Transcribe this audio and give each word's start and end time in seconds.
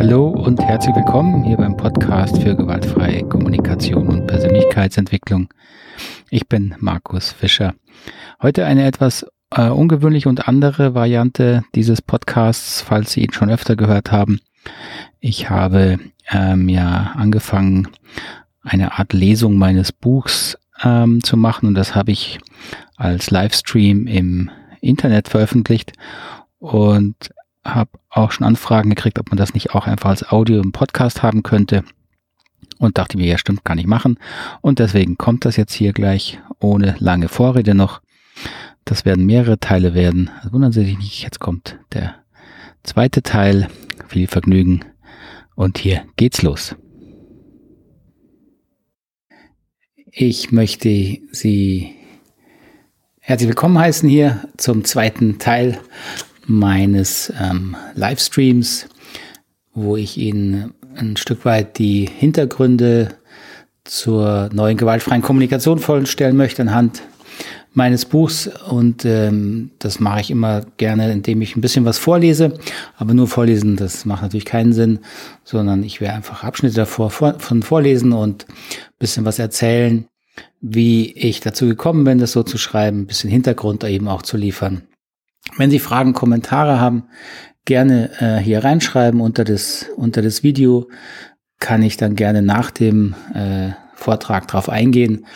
Hallo 0.00 0.28
und 0.28 0.62
herzlich 0.62 0.96
willkommen 0.96 1.44
hier 1.44 1.58
beim 1.58 1.76
Podcast 1.76 2.40
für 2.40 2.56
gewaltfreie 2.56 3.22
Kommunikation 3.28 4.08
und 4.08 4.26
Persönlichkeitsentwicklung. 4.28 5.52
Ich 6.30 6.48
bin 6.48 6.74
Markus 6.78 7.32
Fischer. 7.32 7.74
Heute 8.40 8.64
eine 8.64 8.86
etwas 8.86 9.26
äh, 9.50 9.68
ungewöhnliche 9.68 10.30
und 10.30 10.48
andere 10.48 10.94
Variante 10.94 11.64
dieses 11.74 12.00
Podcasts, 12.00 12.80
falls 12.80 13.12
Sie 13.12 13.20
ihn 13.20 13.34
schon 13.34 13.50
öfter 13.50 13.76
gehört 13.76 14.10
haben. 14.10 14.40
Ich 15.18 15.50
habe 15.50 15.98
ähm, 16.30 16.70
ja 16.70 17.12
angefangen, 17.16 17.86
eine 18.62 18.98
Art 18.98 19.12
Lesung 19.12 19.58
meines 19.58 19.92
Buchs 19.92 20.56
ähm, 20.82 21.22
zu 21.22 21.36
machen 21.36 21.66
und 21.66 21.74
das 21.74 21.94
habe 21.94 22.10
ich 22.10 22.38
als 22.96 23.30
Livestream 23.30 24.06
im 24.06 24.50
Internet 24.80 25.28
veröffentlicht 25.28 25.92
und 26.58 27.16
habe 27.64 27.98
auch 28.08 28.32
schon 28.32 28.46
Anfragen 28.46 28.90
gekriegt, 28.90 29.18
ob 29.18 29.30
man 29.30 29.36
das 29.36 29.54
nicht 29.54 29.74
auch 29.74 29.86
einfach 29.86 30.10
als 30.10 30.30
Audio 30.30 30.60
im 30.60 30.72
Podcast 30.72 31.22
haben 31.22 31.42
könnte. 31.42 31.84
Und 32.78 32.96
dachte 32.96 33.18
mir, 33.18 33.26
ja 33.26 33.36
stimmt, 33.36 33.64
kann 33.64 33.78
ich 33.78 33.86
machen. 33.86 34.18
Und 34.62 34.78
deswegen 34.78 35.18
kommt 35.18 35.44
das 35.44 35.56
jetzt 35.56 35.74
hier 35.74 35.92
gleich 35.92 36.38
ohne 36.60 36.96
lange 36.98 37.28
Vorrede 37.28 37.74
noch. 37.74 38.00
Das 38.86 39.04
werden 39.04 39.26
mehrere 39.26 39.58
Teile 39.58 39.92
werden. 39.92 40.30
Also 40.38 40.52
wundern 40.52 40.72
Sie 40.72 40.84
sich 40.84 40.98
nicht, 40.98 41.22
jetzt 41.22 41.40
kommt 41.40 41.78
der 41.92 42.14
zweite 42.82 43.22
Teil. 43.22 43.68
Viel 44.08 44.26
Vergnügen. 44.26 44.84
Und 45.54 45.78
hier 45.78 46.04
geht's 46.16 46.42
los. 46.42 46.74
Ich 50.10 50.50
möchte 50.50 50.88
Sie 51.30 51.94
herzlich 53.20 53.48
willkommen 53.48 53.78
heißen 53.78 54.08
hier 54.08 54.48
zum 54.56 54.84
zweiten 54.84 55.38
Teil 55.38 55.78
meines 56.50 57.32
ähm, 57.40 57.76
Livestreams, 57.94 58.88
wo 59.72 59.96
ich 59.96 60.18
Ihnen 60.18 60.74
ein 60.96 61.16
Stück 61.16 61.44
weit 61.44 61.78
die 61.78 62.06
Hintergründe 62.06 63.14
zur 63.84 64.50
neuen 64.52 64.76
gewaltfreien 64.76 65.22
Kommunikation 65.22 65.78
vorstellen 65.78 66.36
möchte 66.36 66.62
anhand 66.62 67.02
meines 67.72 68.04
Buchs 68.04 68.48
und 68.68 69.04
ähm, 69.04 69.70
das 69.78 70.00
mache 70.00 70.22
ich 70.22 70.32
immer 70.32 70.62
gerne, 70.76 71.12
indem 71.12 71.40
ich 71.40 71.54
ein 71.54 71.60
bisschen 71.60 71.84
was 71.84 71.98
vorlese, 71.98 72.58
aber 72.96 73.14
nur 73.14 73.28
vorlesen, 73.28 73.76
das 73.76 74.04
macht 74.04 74.22
natürlich 74.22 74.44
keinen 74.44 74.72
Sinn, 74.72 74.98
sondern 75.44 75.84
ich 75.84 76.00
werde 76.00 76.16
einfach 76.16 76.42
Abschnitte 76.42 76.74
davor 76.74 77.10
vor, 77.10 77.38
von 77.38 77.62
vorlesen 77.62 78.12
und 78.12 78.48
ein 78.48 78.54
bisschen 78.98 79.24
was 79.24 79.38
erzählen, 79.38 80.06
wie 80.60 81.12
ich 81.12 81.38
dazu 81.38 81.66
gekommen 81.66 82.02
bin, 82.02 82.18
das 82.18 82.32
so 82.32 82.42
zu 82.42 82.58
schreiben, 82.58 83.02
ein 83.02 83.06
bisschen 83.06 83.30
Hintergrund 83.30 83.84
eben 83.84 84.08
auch 84.08 84.22
zu 84.22 84.36
liefern. 84.36 84.82
Wenn 85.56 85.70
Sie 85.70 85.78
Fragen, 85.78 86.12
Kommentare 86.12 86.80
haben, 86.80 87.04
gerne 87.64 88.10
äh, 88.20 88.38
hier 88.38 88.64
reinschreiben 88.64 89.20
unter 89.20 89.44
das, 89.44 89.86
unter 89.96 90.22
das 90.22 90.42
Video. 90.42 90.88
Kann 91.58 91.82
ich 91.82 91.96
dann 91.96 92.14
gerne 92.14 92.42
nach 92.42 92.70
dem 92.70 93.14
äh, 93.34 93.70
Vortrag 93.94 94.48
drauf 94.48 94.68
eingehen. 94.68 95.26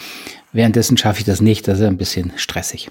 Währenddessen 0.52 0.96
schaffe 0.96 1.20
ich 1.20 1.26
das 1.26 1.40
nicht, 1.40 1.68
das 1.68 1.80
ist 1.80 1.86
ein 1.86 1.98
bisschen 1.98 2.32
stressig. 2.36 2.90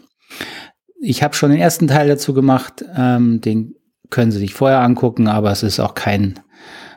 Ich 1.02 1.24
habe 1.24 1.34
schon 1.34 1.50
den 1.50 1.60
ersten 1.60 1.88
Teil 1.88 2.08
dazu 2.08 2.34
gemacht, 2.34 2.86
ähm, 2.96 3.42
den 3.42 3.74
können 4.10 4.32
Sie 4.32 4.40
sich 4.40 4.54
vorher 4.54 4.82
angucken, 4.82 5.28
aber 5.28 5.52
es 5.52 5.64
ist 5.64 5.80
auch 5.80 5.96
kein, 5.96 6.40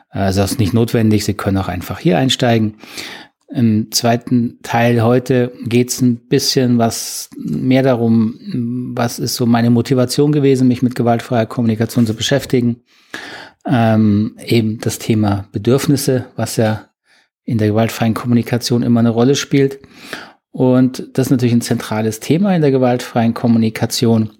also 0.09 0.43
es 0.43 0.51
ist 0.51 0.59
nicht 0.59 0.73
notwendig, 0.73 1.25
Sie 1.25 1.33
können 1.33 1.57
auch 1.57 1.67
einfach 1.67 1.99
hier 1.99 2.17
einsteigen. 2.17 2.75
Im 3.49 3.91
zweiten 3.91 4.59
Teil 4.61 5.01
heute 5.01 5.53
geht 5.65 5.89
es 5.89 6.01
ein 6.01 6.27
bisschen 6.27 6.77
was 6.77 7.29
mehr 7.37 7.81
darum, 7.81 8.93
was 8.93 9.19
ist 9.19 9.35
so 9.35 9.45
meine 9.45 9.69
Motivation 9.69 10.33
gewesen, 10.33 10.67
mich 10.67 10.81
mit 10.81 10.95
gewaltfreier 10.95 11.45
Kommunikation 11.45 12.05
zu 12.05 12.13
beschäftigen. 12.13 12.83
Ähm, 13.65 14.35
eben 14.45 14.79
das 14.79 14.99
Thema 14.99 15.47
Bedürfnisse, 15.53 16.25
was 16.35 16.57
ja 16.57 16.89
in 17.45 17.57
der 17.57 17.69
gewaltfreien 17.69 18.13
Kommunikation 18.13 18.83
immer 18.83 18.99
eine 18.99 19.09
Rolle 19.09 19.35
spielt. 19.35 19.79
Und 20.51 21.07
das 21.13 21.27
ist 21.27 21.31
natürlich 21.31 21.53
ein 21.53 21.61
zentrales 21.61 22.19
Thema 22.19 22.53
in 22.53 22.61
der 22.61 22.71
gewaltfreien 22.71 23.33
Kommunikation. 23.33 24.31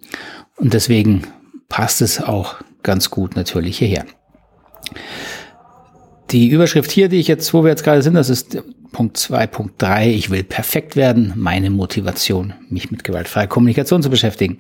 Und 0.57 0.73
deswegen 0.73 1.23
passt 1.69 2.01
es 2.01 2.21
auch 2.21 2.55
ganz 2.83 3.09
gut 3.09 3.37
natürlich 3.37 3.77
hierher. 3.77 4.05
Die 6.31 6.49
Überschrift 6.49 6.91
hier, 6.91 7.07
die 7.07 7.19
ich 7.19 7.27
jetzt, 7.27 7.53
wo 7.53 7.63
wir 7.63 7.69
jetzt 7.69 7.83
gerade 7.83 8.01
sind, 8.01 8.15
das 8.15 8.29
ist 8.29 8.61
Punkt 8.91 9.17
2, 9.17 9.47
Punkt 9.47 9.81
3. 9.81 10.11
Ich 10.11 10.29
will 10.29 10.43
perfekt 10.43 10.95
werden. 10.95 11.33
Meine 11.35 11.69
Motivation, 11.69 12.53
mich 12.69 12.91
mit 12.91 13.03
gewaltfreier 13.03 13.47
Kommunikation 13.47 14.01
zu 14.01 14.09
beschäftigen. 14.09 14.57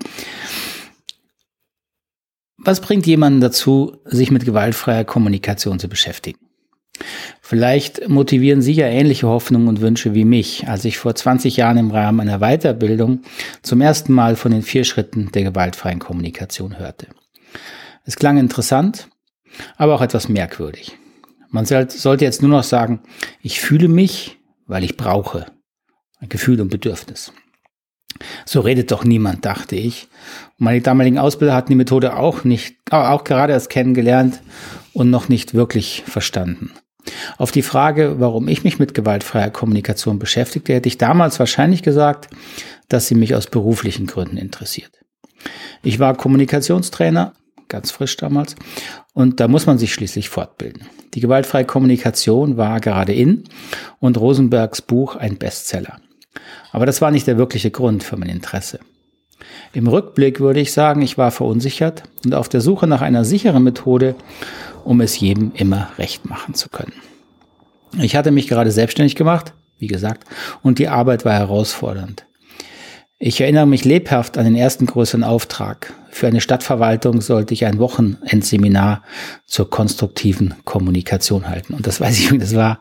Was 2.57 2.81
bringt 2.81 3.05
jemanden 3.05 3.41
dazu, 3.41 3.97
sich 4.05 4.31
mit 4.31 4.45
gewaltfreier 4.45 5.05
Kommunikation 5.05 5.79
zu 5.79 5.87
beschäftigen? 5.87 6.39
Vielleicht 7.41 8.09
motivieren 8.09 8.61
Sie 8.61 8.73
ja 8.73 8.87
ähnliche 8.87 9.27
Hoffnungen 9.27 9.67
und 9.67 9.81
Wünsche 9.81 10.13
wie 10.13 10.25
mich, 10.25 10.67
als 10.67 10.83
ich 10.83 10.97
vor 10.97 11.15
20 11.15 11.55
Jahren 11.55 11.77
im 11.77 11.91
Rahmen 11.91 12.19
einer 12.19 12.39
Weiterbildung 12.39 13.21
zum 13.61 13.81
ersten 13.81 14.13
Mal 14.13 14.35
von 14.35 14.51
den 14.51 14.63
vier 14.63 14.83
Schritten 14.83 15.31
der 15.31 15.43
gewaltfreien 15.43 15.99
Kommunikation 15.99 16.79
hörte. 16.79 17.07
Es 18.03 18.15
klang 18.15 18.37
interessant, 18.37 19.07
aber 19.77 19.95
auch 19.95 20.01
etwas 20.01 20.27
merkwürdig. 20.27 20.97
Man 21.49 21.65
sollte 21.65 22.25
jetzt 22.25 22.41
nur 22.41 22.51
noch 22.51 22.63
sagen, 22.63 23.01
ich 23.41 23.59
fühle 23.59 23.87
mich, 23.87 24.37
weil 24.65 24.83
ich 24.83 24.97
brauche. 24.97 25.45
Ein 26.19 26.29
Gefühl 26.29 26.59
und 26.61 26.69
Bedürfnis. 26.69 27.31
So 28.45 28.61
redet 28.61 28.91
doch 28.91 29.03
niemand, 29.03 29.45
dachte 29.45 29.75
ich. 29.75 30.07
Und 30.57 30.65
meine 30.65 30.81
damaligen 30.81 31.19
Ausbilder 31.19 31.53
hatten 31.53 31.69
die 31.69 31.75
Methode 31.75 32.15
auch 32.15 32.43
nicht, 32.43 32.75
auch 32.91 33.23
gerade 33.23 33.53
erst 33.53 33.69
kennengelernt 33.69 34.41
und 34.93 35.09
noch 35.09 35.29
nicht 35.29 35.53
wirklich 35.53 36.03
verstanden. 36.07 36.71
Auf 37.37 37.51
die 37.51 37.61
Frage, 37.61 38.19
warum 38.19 38.47
ich 38.47 38.63
mich 38.63 38.79
mit 38.79 38.93
gewaltfreier 38.93 39.51
Kommunikation 39.51 40.19
beschäftigte, 40.19 40.73
hätte 40.73 40.89
ich 40.89 40.97
damals 40.97 41.39
wahrscheinlich 41.39 41.83
gesagt, 41.83 42.29
dass 42.89 43.07
sie 43.07 43.15
mich 43.15 43.35
aus 43.35 43.47
beruflichen 43.47 44.07
Gründen 44.07 44.37
interessiert. 44.37 44.91
Ich 45.83 45.99
war 45.99 46.17
Kommunikationstrainer 46.17 47.33
ganz 47.69 47.91
frisch 47.91 48.17
damals. 48.17 48.55
Und 49.13 49.39
da 49.39 49.47
muss 49.47 49.65
man 49.65 49.77
sich 49.77 49.93
schließlich 49.93 50.29
fortbilden. 50.29 50.83
Die 51.13 51.19
gewaltfreie 51.19 51.65
Kommunikation 51.65 52.57
war 52.57 52.79
gerade 52.79 53.13
in 53.13 53.43
und 53.99 54.19
Rosenbergs 54.19 54.81
Buch 54.81 55.15
ein 55.15 55.37
Bestseller. 55.37 55.99
Aber 56.71 56.85
das 56.85 57.01
war 57.01 57.11
nicht 57.11 57.27
der 57.27 57.37
wirkliche 57.37 57.71
Grund 57.71 58.03
für 58.03 58.17
mein 58.17 58.29
Interesse. 58.29 58.79
Im 59.73 59.87
Rückblick 59.87 60.39
würde 60.39 60.59
ich 60.59 60.73
sagen, 60.73 61.01
ich 61.01 61.17
war 61.17 61.31
verunsichert 61.31 62.03
und 62.25 62.33
auf 62.33 62.49
der 62.49 62.61
Suche 62.61 62.87
nach 62.87 63.01
einer 63.01 63.25
sicheren 63.25 63.63
Methode, 63.63 64.15
um 64.83 65.01
es 65.01 65.19
jedem 65.19 65.51
immer 65.55 65.89
recht 65.97 66.25
machen 66.25 66.53
zu 66.53 66.69
können. 66.69 66.93
Ich 67.99 68.15
hatte 68.15 68.31
mich 68.31 68.47
gerade 68.47 68.71
selbstständig 68.71 69.15
gemacht, 69.15 69.53
wie 69.79 69.87
gesagt, 69.87 70.25
und 70.61 70.79
die 70.79 70.87
Arbeit 70.87 71.25
war 71.25 71.33
herausfordernd. 71.33 72.26
Ich 73.19 73.41
erinnere 73.41 73.65
mich 73.65 73.83
lebhaft 73.83 74.37
an 74.37 74.45
den 74.45 74.55
ersten 74.55 74.85
größeren 74.85 75.23
Auftrag. 75.23 75.93
Für 76.11 76.27
eine 76.27 76.39
Stadtverwaltung 76.39 77.21
sollte 77.21 77.55
ich 77.55 77.65
ein 77.65 77.79
Wochenendseminar 77.79 79.01
zur 79.47 79.71
konstruktiven 79.71 80.53
Kommunikation 80.65 81.49
halten. 81.49 81.73
Und 81.73 81.87
das 81.87 81.99
weiß 82.01 82.17
ich, 82.19 82.37
das 82.37 82.55
war 82.55 82.79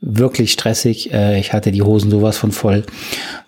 wirklich 0.00 0.50
stressig. 0.50 1.12
Äh, 1.12 1.38
ich 1.38 1.52
hatte 1.52 1.70
die 1.70 1.82
Hosen 1.82 2.10
sowas 2.10 2.36
von 2.36 2.50
voll 2.50 2.84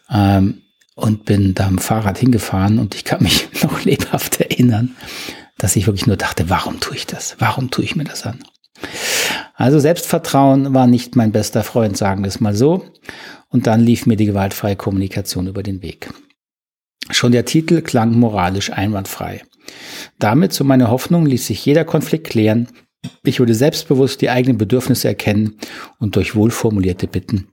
ähm, 0.09 0.63
und 0.95 1.25
bin 1.25 1.55
da 1.55 1.67
am 1.67 1.79
Fahrrad 1.79 2.19
hingefahren 2.19 2.79
und 2.79 2.95
ich 2.95 3.05
kann 3.05 3.23
mich 3.23 3.49
noch 3.63 3.85
lebhaft 3.85 4.41
erinnern, 4.41 4.95
dass 5.59 5.75
ich 5.75 5.89
wirklich 5.89 6.07
nur 6.07 6.17
dachte, 6.17 6.49
warum 6.49 6.79
tue 6.79 6.95
ich 6.95 7.07
das? 7.07 7.35
Warum 7.41 7.73
tue 7.73 7.85
ich 7.85 7.97
mir 7.97 8.05
das 8.05 8.25
an? 8.25 8.39
Also 9.55 9.81
Selbstvertrauen 9.81 10.75
war 10.75 10.87
nicht 10.87 11.17
mein 11.17 11.33
bester 11.33 11.65
Freund, 11.65 11.97
sagen 11.97 12.23
wir 12.23 12.29
es 12.29 12.41
mal 12.41 12.55
so. 12.55 12.85
Und 13.51 13.67
dann 13.67 13.81
lief 13.81 14.07
mir 14.07 14.17
die 14.17 14.27
gewaltfreie 14.27 14.77
Kommunikation 14.77 15.47
über 15.47 15.63
den 15.63 15.83
Weg. 15.83 16.11
Schon 17.11 17.33
der 17.33 17.45
Titel 17.45 17.83
klang 17.83 18.13
moralisch 18.13 18.71
einwandfrei. 18.71 19.43
Damit, 20.19 20.53
zu 20.53 20.65
meiner 20.65 20.91
Hoffnung, 20.91 21.27
ließ 21.27 21.47
sich 21.47 21.65
jeder 21.65 21.85
Konflikt 21.85 22.29
klären. 22.29 22.69
Ich 23.25 23.41
würde 23.41 23.55
selbstbewusst 23.55 24.21
die 24.21 24.31
eigenen 24.31 24.59
Bedürfnisse 24.59 25.09
erkennen 25.09 25.59
und 25.99 26.17
durch 26.17 26.35
wohlformulierte 26.35 27.07
Bitten 27.07 27.49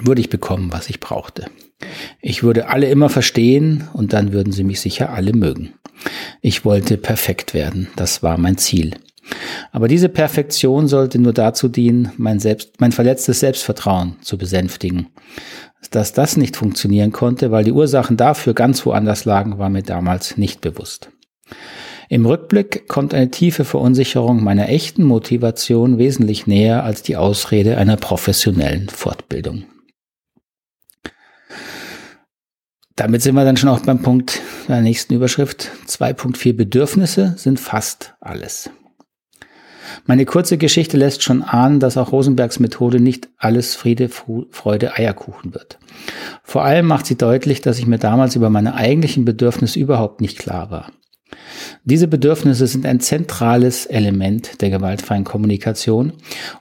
würde 0.00 0.20
ich 0.20 0.30
bekommen, 0.30 0.72
was 0.72 0.88
ich 0.88 1.00
brauchte. 1.00 1.46
Ich 2.20 2.42
würde 2.42 2.68
alle 2.68 2.88
immer 2.88 3.08
verstehen 3.08 3.88
und 3.92 4.12
dann 4.12 4.32
würden 4.32 4.52
sie 4.52 4.64
mich 4.64 4.80
sicher 4.80 5.10
alle 5.10 5.32
mögen. 5.32 5.74
Ich 6.40 6.64
wollte 6.64 6.96
perfekt 6.96 7.54
werden, 7.54 7.88
das 7.96 8.22
war 8.22 8.38
mein 8.38 8.58
Ziel. 8.58 8.94
Aber 9.70 9.88
diese 9.88 10.08
Perfektion 10.08 10.88
sollte 10.88 11.18
nur 11.18 11.32
dazu 11.32 11.68
dienen, 11.68 12.12
mein, 12.16 12.40
selbst, 12.40 12.80
mein 12.80 12.92
verletztes 12.92 13.40
Selbstvertrauen 13.40 14.16
zu 14.20 14.36
besänftigen. 14.36 15.08
Dass 15.90 16.12
das 16.12 16.36
nicht 16.36 16.56
funktionieren 16.56 17.12
konnte, 17.12 17.50
weil 17.50 17.64
die 17.64 17.72
Ursachen 17.72 18.16
dafür 18.16 18.54
ganz 18.54 18.84
woanders 18.86 19.24
lagen, 19.24 19.58
war 19.58 19.68
mir 19.68 19.82
damals 19.82 20.36
nicht 20.36 20.60
bewusst. 20.60 21.10
Im 22.08 22.26
Rückblick 22.26 22.88
kommt 22.88 23.14
eine 23.14 23.30
tiefe 23.30 23.64
Verunsicherung 23.64 24.44
meiner 24.44 24.68
echten 24.68 25.02
Motivation 25.02 25.96
wesentlich 25.96 26.46
näher 26.46 26.84
als 26.84 27.02
die 27.02 27.16
Ausrede 27.16 27.78
einer 27.78 27.96
professionellen 27.96 28.90
Fortbildung. 28.90 29.64
Damit 32.96 33.22
sind 33.22 33.34
wir 33.34 33.44
dann 33.44 33.56
schon 33.56 33.70
auch 33.70 33.80
beim 33.80 34.02
Punkt 34.02 34.42
der 34.68 34.82
nächsten 34.82 35.14
Überschrift. 35.14 35.70
2.4 35.88 36.54
Bedürfnisse 36.54 37.34
sind 37.38 37.58
fast 37.58 38.14
alles. 38.20 38.68
Meine 40.06 40.24
kurze 40.24 40.58
Geschichte 40.58 40.96
lässt 40.96 41.22
schon 41.22 41.42
ahnen, 41.42 41.80
dass 41.80 41.96
auch 41.96 42.12
Rosenbergs 42.12 42.60
Methode 42.60 43.00
nicht 43.00 43.28
alles 43.38 43.74
Friede, 43.74 44.08
Freude, 44.08 44.96
Eierkuchen 44.96 45.54
wird. 45.54 45.78
Vor 46.42 46.64
allem 46.64 46.86
macht 46.86 47.06
sie 47.06 47.16
deutlich, 47.16 47.60
dass 47.60 47.78
ich 47.78 47.86
mir 47.86 47.98
damals 47.98 48.36
über 48.36 48.50
meine 48.50 48.74
eigentlichen 48.74 49.24
Bedürfnisse 49.24 49.78
überhaupt 49.78 50.20
nicht 50.20 50.38
klar 50.38 50.70
war. 50.70 50.92
Diese 51.84 52.08
Bedürfnisse 52.08 52.66
sind 52.66 52.86
ein 52.86 53.00
zentrales 53.00 53.86
Element 53.86 54.60
der 54.60 54.70
gewaltfreien 54.70 55.24
Kommunikation 55.24 56.12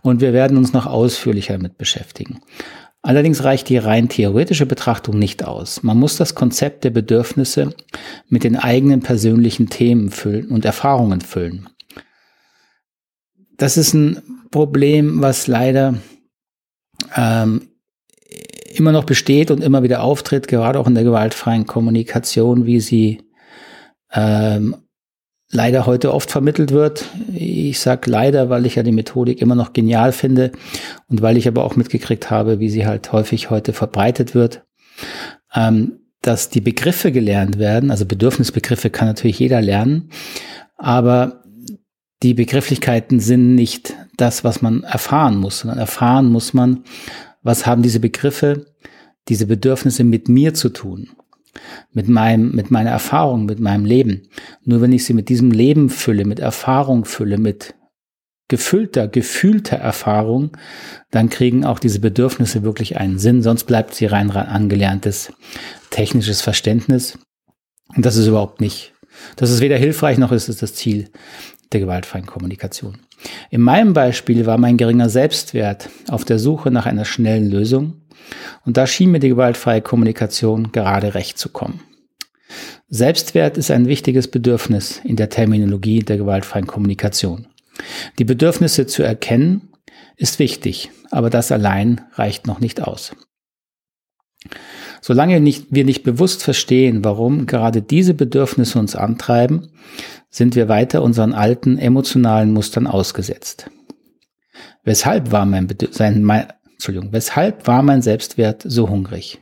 und 0.01 0.21
wir 0.21 0.33
werden 0.33 0.57
uns 0.57 0.73
noch 0.73 0.85
ausführlicher 0.87 1.53
damit 1.53 1.77
beschäftigen. 1.77 2.41
Allerdings 3.03 3.43
reicht 3.43 3.69
die 3.69 3.77
rein 3.77 4.09
theoretische 4.09 4.67
Betrachtung 4.67 5.17
nicht 5.17 5.43
aus. 5.43 5.81
Man 5.81 5.97
muss 5.97 6.17
das 6.17 6.35
Konzept 6.35 6.83
der 6.83 6.91
Bedürfnisse 6.91 7.73
mit 8.29 8.43
den 8.43 8.55
eigenen 8.55 9.01
persönlichen 9.01 9.69
Themen 9.69 10.11
füllen 10.11 10.49
und 10.49 10.65
Erfahrungen 10.65 11.21
füllen. 11.21 11.67
Das 13.61 13.77
ist 13.77 13.93
ein 13.93 14.23
Problem, 14.49 15.21
was 15.21 15.45
leider 15.45 15.93
ähm, 17.15 17.67
immer 18.73 18.91
noch 18.91 19.03
besteht 19.03 19.51
und 19.51 19.63
immer 19.63 19.83
wieder 19.83 20.01
auftritt, 20.01 20.47
gerade 20.47 20.79
auch 20.79 20.87
in 20.87 20.95
der 20.95 21.03
gewaltfreien 21.03 21.67
Kommunikation, 21.67 22.65
wie 22.65 22.79
sie 22.79 23.21
ähm, 24.13 24.77
leider 25.51 25.85
heute 25.85 26.11
oft 26.11 26.31
vermittelt 26.31 26.71
wird. 26.71 27.05
Ich 27.35 27.79
sage 27.79 28.09
leider, 28.09 28.49
weil 28.49 28.65
ich 28.65 28.75
ja 28.77 28.83
die 28.83 28.91
Methodik 28.91 29.39
immer 29.39 29.53
noch 29.53 29.73
genial 29.73 30.11
finde 30.11 30.53
und 31.07 31.21
weil 31.21 31.37
ich 31.37 31.47
aber 31.47 31.63
auch 31.63 31.75
mitgekriegt 31.75 32.31
habe, 32.31 32.59
wie 32.59 32.69
sie 32.71 32.87
halt 32.87 33.11
häufig 33.11 33.51
heute 33.51 33.73
verbreitet 33.73 34.33
wird, 34.33 34.63
ähm, 35.53 35.99
dass 36.23 36.49
die 36.49 36.61
Begriffe 36.61 37.11
gelernt 37.11 37.59
werden. 37.59 37.91
Also 37.91 38.07
Bedürfnisbegriffe 38.07 38.89
kann 38.89 39.07
natürlich 39.07 39.37
jeder 39.37 39.61
lernen, 39.61 40.09
aber 40.77 41.40
die 42.23 42.33
Begrifflichkeiten 42.33 43.19
sind 43.19 43.55
nicht 43.55 43.95
das, 44.17 44.43
was 44.43 44.61
man 44.61 44.83
erfahren 44.83 45.37
muss, 45.37 45.59
sondern 45.59 45.79
erfahren 45.79 46.29
muss 46.29 46.53
man, 46.53 46.83
was 47.41 47.65
haben 47.65 47.81
diese 47.81 47.99
Begriffe, 47.99 48.67
diese 49.27 49.47
Bedürfnisse 49.47 50.03
mit 50.03 50.29
mir 50.29 50.53
zu 50.53 50.69
tun 50.69 51.09
mit 51.91 52.07
meinem, 52.07 52.51
mit 52.55 52.71
meiner 52.71 52.91
Erfahrung, 52.91 53.45
mit 53.45 53.59
meinem 53.59 53.85
Leben. 53.85 54.29
Nur 54.63 54.81
wenn 54.81 54.93
ich 54.93 55.05
sie 55.05 55.13
mit 55.13 55.29
diesem 55.29 55.51
Leben 55.51 55.89
fülle, 55.89 56.25
mit 56.25 56.39
Erfahrung 56.39 57.05
fülle, 57.05 57.37
mit 57.37 57.75
gefüllter, 58.47 59.07
gefühlter 59.07 59.77
Erfahrung, 59.77 60.57
dann 61.09 61.29
kriegen 61.29 61.65
auch 61.65 61.79
diese 61.79 61.99
Bedürfnisse 61.99 62.63
wirklich 62.63 62.97
einen 62.97 63.17
Sinn. 63.17 63.41
Sonst 63.41 63.65
bleibt 63.65 63.93
sie 63.93 64.05
rein, 64.05 64.29
rein 64.29 64.47
angelerntes 64.47 65.33
technisches 65.89 66.41
Verständnis. 66.41 67.17
Und 67.95 68.05
das 68.05 68.15
ist 68.15 68.27
überhaupt 68.27 68.61
nicht, 68.61 68.93
das 69.35 69.51
ist 69.51 69.61
weder 69.61 69.77
hilfreich 69.77 70.17
noch 70.17 70.31
ist 70.31 70.47
es 70.47 70.57
das 70.57 70.73
Ziel 70.73 71.09
der 71.73 71.79
gewaltfreien 71.79 72.25
Kommunikation. 72.25 72.97
In 73.49 73.61
meinem 73.61 73.93
Beispiel 73.93 74.45
war 74.45 74.57
mein 74.57 74.77
geringer 74.77 75.09
Selbstwert 75.09 75.89
auf 76.09 76.25
der 76.25 76.39
Suche 76.39 76.71
nach 76.71 76.85
einer 76.85 77.05
schnellen 77.05 77.49
Lösung 77.49 78.01
und 78.65 78.77
da 78.77 78.87
schien 78.87 79.11
mir 79.11 79.19
die 79.19 79.29
gewaltfreie 79.29 79.81
Kommunikation 79.81 80.71
gerade 80.71 81.13
recht 81.13 81.37
zu 81.37 81.49
kommen. 81.49 81.81
Selbstwert 82.89 83.57
ist 83.57 83.71
ein 83.71 83.87
wichtiges 83.87 84.27
Bedürfnis 84.27 84.99
in 85.03 85.15
der 85.15 85.29
Terminologie 85.29 85.99
der 85.99 86.17
gewaltfreien 86.17 86.67
Kommunikation. 86.67 87.47
Die 88.19 88.25
Bedürfnisse 88.25 88.85
zu 88.85 89.03
erkennen 89.03 89.69
ist 90.17 90.39
wichtig, 90.39 90.91
aber 91.09 91.29
das 91.29 91.51
allein 91.51 92.01
reicht 92.13 92.47
noch 92.47 92.59
nicht 92.59 92.81
aus. 92.81 93.15
Solange 95.01 95.41
nicht, 95.41 95.67
wir 95.71 95.83
nicht 95.83 96.03
bewusst 96.03 96.43
verstehen, 96.43 97.03
warum 97.03 97.47
gerade 97.47 97.81
diese 97.81 98.13
Bedürfnisse 98.13 98.77
uns 98.77 98.95
antreiben, 98.95 99.69
sind 100.29 100.55
wir 100.55 100.69
weiter 100.69 101.01
unseren 101.01 101.33
alten 101.33 101.79
emotionalen 101.79 102.53
Mustern 102.53 102.85
ausgesetzt. 102.85 103.69
Weshalb 104.83 105.31
war 105.31 105.45
mein, 105.45 105.67
Bedürf 105.67 105.99
mein, 105.99 106.47
Entschuldigung, 106.71 107.11
weshalb 107.11 107.67
war 107.67 107.81
mein 107.81 108.01
Selbstwert 108.01 108.63
so 108.65 108.89
hungrig? 108.89 109.39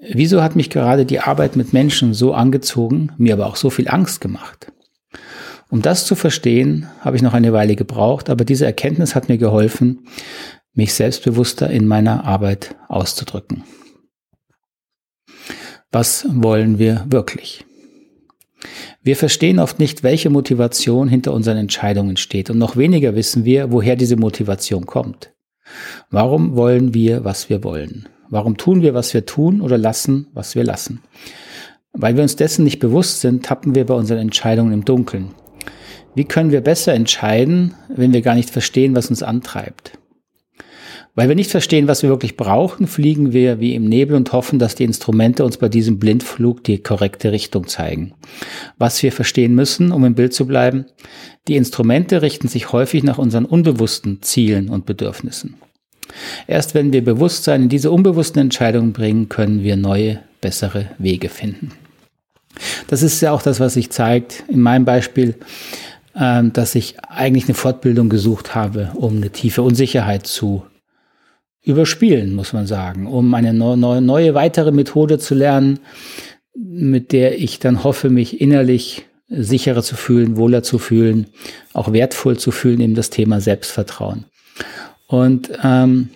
Wieso 0.00 0.42
hat 0.42 0.56
mich 0.56 0.70
gerade 0.70 1.04
die 1.04 1.20
Arbeit 1.20 1.56
mit 1.56 1.72
Menschen 1.72 2.14
so 2.14 2.34
angezogen, 2.34 3.10
mir 3.18 3.34
aber 3.34 3.46
auch 3.46 3.56
so 3.56 3.70
viel 3.70 3.88
Angst 3.88 4.20
gemacht? 4.20 4.72
Um 5.70 5.82
das 5.82 6.06
zu 6.06 6.14
verstehen, 6.14 6.88
habe 7.00 7.16
ich 7.16 7.22
noch 7.22 7.34
eine 7.34 7.52
Weile 7.52 7.76
gebraucht, 7.76 8.30
aber 8.30 8.44
diese 8.44 8.64
Erkenntnis 8.64 9.14
hat 9.14 9.28
mir 9.28 9.38
geholfen, 9.38 10.06
mich 10.72 10.94
selbstbewusster 10.94 11.68
in 11.68 11.86
meiner 11.86 12.24
Arbeit 12.24 12.76
auszudrücken. 12.88 13.64
Was 15.90 16.26
wollen 16.28 16.78
wir 16.78 17.06
wirklich? 17.08 17.64
Wir 19.02 19.16
verstehen 19.16 19.58
oft 19.58 19.78
nicht, 19.78 20.02
welche 20.02 20.28
Motivation 20.28 21.08
hinter 21.08 21.32
unseren 21.32 21.56
Entscheidungen 21.56 22.18
steht 22.18 22.50
und 22.50 22.58
noch 22.58 22.76
weniger 22.76 23.14
wissen 23.14 23.46
wir, 23.46 23.72
woher 23.72 23.96
diese 23.96 24.16
Motivation 24.16 24.84
kommt. 24.84 25.32
Warum 26.10 26.56
wollen 26.56 26.92
wir, 26.92 27.24
was 27.24 27.48
wir 27.48 27.64
wollen? 27.64 28.06
Warum 28.28 28.58
tun 28.58 28.82
wir, 28.82 28.92
was 28.92 29.14
wir 29.14 29.24
tun 29.24 29.62
oder 29.62 29.78
lassen, 29.78 30.26
was 30.34 30.54
wir 30.54 30.64
lassen? 30.64 31.00
Weil 31.94 32.16
wir 32.16 32.22
uns 32.22 32.36
dessen 32.36 32.64
nicht 32.64 32.80
bewusst 32.80 33.22
sind, 33.22 33.46
tappen 33.46 33.74
wir 33.74 33.86
bei 33.86 33.94
unseren 33.94 34.18
Entscheidungen 34.18 34.74
im 34.74 34.84
Dunkeln. 34.84 35.30
Wie 36.14 36.24
können 36.26 36.50
wir 36.50 36.60
besser 36.60 36.92
entscheiden, 36.92 37.74
wenn 37.88 38.12
wir 38.12 38.20
gar 38.20 38.34
nicht 38.34 38.50
verstehen, 38.50 38.94
was 38.94 39.08
uns 39.08 39.22
antreibt? 39.22 39.98
Weil 41.18 41.26
wir 41.26 41.34
nicht 41.34 41.50
verstehen, 41.50 41.88
was 41.88 42.04
wir 42.04 42.10
wirklich 42.10 42.36
brauchen, 42.36 42.86
fliegen 42.86 43.32
wir 43.32 43.58
wie 43.58 43.74
im 43.74 43.88
Nebel 43.88 44.14
und 44.14 44.32
hoffen, 44.32 44.60
dass 44.60 44.76
die 44.76 44.84
Instrumente 44.84 45.44
uns 45.44 45.56
bei 45.56 45.68
diesem 45.68 45.98
Blindflug 45.98 46.62
die 46.62 46.78
korrekte 46.78 47.32
Richtung 47.32 47.66
zeigen. 47.66 48.14
Was 48.78 49.02
wir 49.02 49.10
verstehen 49.10 49.52
müssen, 49.56 49.90
um 49.90 50.04
im 50.04 50.14
Bild 50.14 50.32
zu 50.32 50.46
bleiben, 50.46 50.86
die 51.48 51.56
Instrumente 51.56 52.22
richten 52.22 52.46
sich 52.46 52.70
häufig 52.70 53.02
nach 53.02 53.18
unseren 53.18 53.46
unbewussten 53.46 54.22
Zielen 54.22 54.68
und 54.68 54.86
Bedürfnissen. 54.86 55.54
Erst 56.46 56.76
wenn 56.76 56.92
wir 56.92 57.02
Bewusstsein 57.02 57.64
in 57.64 57.68
diese 57.68 57.90
unbewussten 57.90 58.40
Entscheidungen 58.40 58.92
bringen, 58.92 59.28
können 59.28 59.64
wir 59.64 59.74
neue, 59.74 60.20
bessere 60.40 60.86
Wege 60.98 61.30
finden. 61.30 61.72
Das 62.86 63.02
ist 63.02 63.20
ja 63.22 63.32
auch 63.32 63.42
das, 63.42 63.58
was 63.58 63.74
sich 63.74 63.90
zeigt 63.90 64.44
in 64.46 64.60
meinem 64.60 64.84
Beispiel, 64.84 65.34
ähm, 66.14 66.52
dass 66.52 66.76
ich 66.76 66.94
eigentlich 67.08 67.46
eine 67.46 67.54
Fortbildung 67.54 68.08
gesucht 68.08 68.54
habe, 68.54 68.92
um 68.94 69.16
eine 69.16 69.30
tiefe 69.30 69.62
Unsicherheit 69.62 70.24
zu 70.24 70.62
überspielen, 71.62 72.34
muss 72.34 72.52
man 72.52 72.66
sagen, 72.66 73.06
um 73.06 73.34
eine 73.34 73.52
neue, 73.52 74.00
neue 74.00 74.34
weitere 74.34 74.72
Methode 74.72 75.18
zu 75.18 75.34
lernen, 75.34 75.80
mit 76.54 77.12
der 77.12 77.38
ich 77.38 77.58
dann 77.58 77.84
hoffe, 77.84 78.10
mich 78.10 78.40
innerlich 78.40 79.06
sicherer 79.28 79.82
zu 79.82 79.94
fühlen, 79.94 80.36
wohler 80.36 80.62
zu 80.62 80.78
fühlen, 80.78 81.26
auch 81.74 81.92
wertvoll 81.92 82.38
zu 82.38 82.50
fühlen, 82.50 82.80
eben 82.80 82.94
das 82.94 83.10
Thema 83.10 83.40
Selbstvertrauen. 83.40 84.24
Und 85.06 85.50
ähm, 85.62 86.10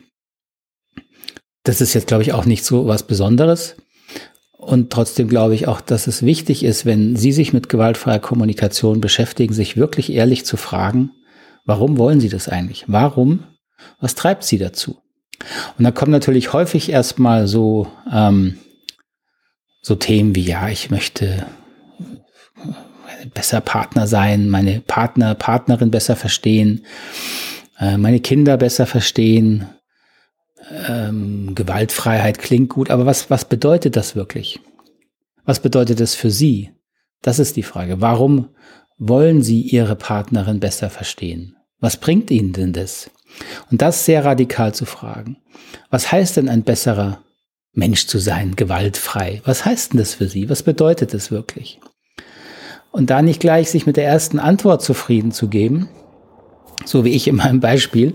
das 1.63 1.81
ist 1.81 1.95
jetzt, 1.95 2.07
glaube 2.07 2.23
ich, 2.23 2.33
auch 2.33 2.47
nicht 2.47 2.65
so 2.65 2.87
was 2.87 3.07
Besonderes. 3.07 3.77
Und 4.57 4.91
trotzdem 4.91 5.29
glaube 5.29 5.55
ich 5.55 5.67
auch, 5.67 5.81
dass 5.81 6.07
es 6.07 6.23
wichtig 6.23 6.63
ist, 6.63 6.87
wenn 6.87 7.17
Sie 7.17 7.33
sich 7.33 7.53
mit 7.53 7.69
gewaltfreier 7.69 8.21
Kommunikation 8.21 9.01
beschäftigen, 9.01 9.53
sich 9.53 9.77
wirklich 9.77 10.13
ehrlich 10.13 10.47
zu 10.47 10.57
fragen, 10.57 11.11
warum 11.65 11.99
wollen 11.99 12.21
Sie 12.21 12.29
das 12.29 12.49
eigentlich? 12.49 12.85
Warum? 12.87 13.45
Was 14.01 14.15
treibt 14.15 14.45
Sie 14.45 14.59
dazu? 14.59 15.02
Und 15.79 15.85
da 15.85 15.91
kommen 15.91 16.13
natürlich 16.13 16.53
häufig 16.53 16.91
erstmal 16.91 17.47
so, 17.47 17.89
ähm, 18.13 18.59
so 19.83 19.95
Themen 19.95 20.35
wie, 20.35 20.45
ja, 20.45 20.69
ich 20.69 20.91
möchte 20.91 21.47
besser 23.35 23.61
Partner 23.61 24.07
sein, 24.07 24.49
meine 24.49 24.81
Partner, 24.81 25.35
Partnerin 25.35 25.91
besser 25.91 26.17
verstehen, 26.17 26.85
äh, 27.79 27.97
meine 27.97 28.21
Kinder 28.21 28.57
besser 28.57 28.87
verstehen. 28.87 29.67
Ähm, 30.89 31.55
Gewaltfreiheit 31.55 32.39
klingt 32.39 32.71
gut, 32.71 32.91
aber 32.91 33.07
was, 33.07 33.31
was 33.31 33.45
bedeutet 33.45 33.97
das 33.97 34.15
wirklich? 34.15 34.61
Was 35.45 35.61
bedeutet 35.61 36.01
das 36.01 36.15
für 36.15 36.31
Sie? 36.31 36.71
Das 37.21 37.39
ist 37.39 37.57
die 37.57 37.63
Frage. 37.65 38.01
Warum 38.01 38.49
wollen 38.99 39.43
Sie 39.43 39.61
Ihre 39.63 39.97
Partnerin 39.97 40.61
besser 40.61 40.91
verstehen? 40.91 41.57
Was 41.81 41.97
bringt 41.97 42.31
Ihnen 42.31 42.53
denn 42.53 42.73
das? 42.73 43.11
Und 43.71 43.83
das 43.83 44.05
sehr 44.05 44.25
radikal 44.25 44.75
zu 44.75 44.85
fragen. 44.85 45.37
Was 45.91 46.11
heißt 46.11 46.37
denn 46.37 46.49
ein 46.49 46.63
besserer 46.63 47.19
Mensch 47.73 48.07
zu 48.07 48.19
sein, 48.19 48.57
gewaltfrei? 48.57 49.41
Was 49.45 49.65
heißt 49.65 49.93
denn 49.93 49.99
das 49.99 50.15
für 50.15 50.29
Sie? 50.29 50.49
Was 50.51 50.63
bedeutet 50.63 51.15
das 51.15 51.31
wirklich? 51.31 51.81
Und 52.91 53.09
da 53.11 53.23
nicht 53.23 53.41
gleich 53.41 53.71
sich 53.71 53.87
mit 53.87 53.97
der 53.97 54.07
ersten 54.07 54.39
Antwort 54.39 54.83
zufrieden 54.83 55.33
zu 55.33 55.49
geben, 55.49 55.89
so 56.85 57.05
wie 57.05 57.11
ich 57.11 57.27
in 57.27 57.37
meinem 57.37 57.61
Beispiel, 57.61 58.15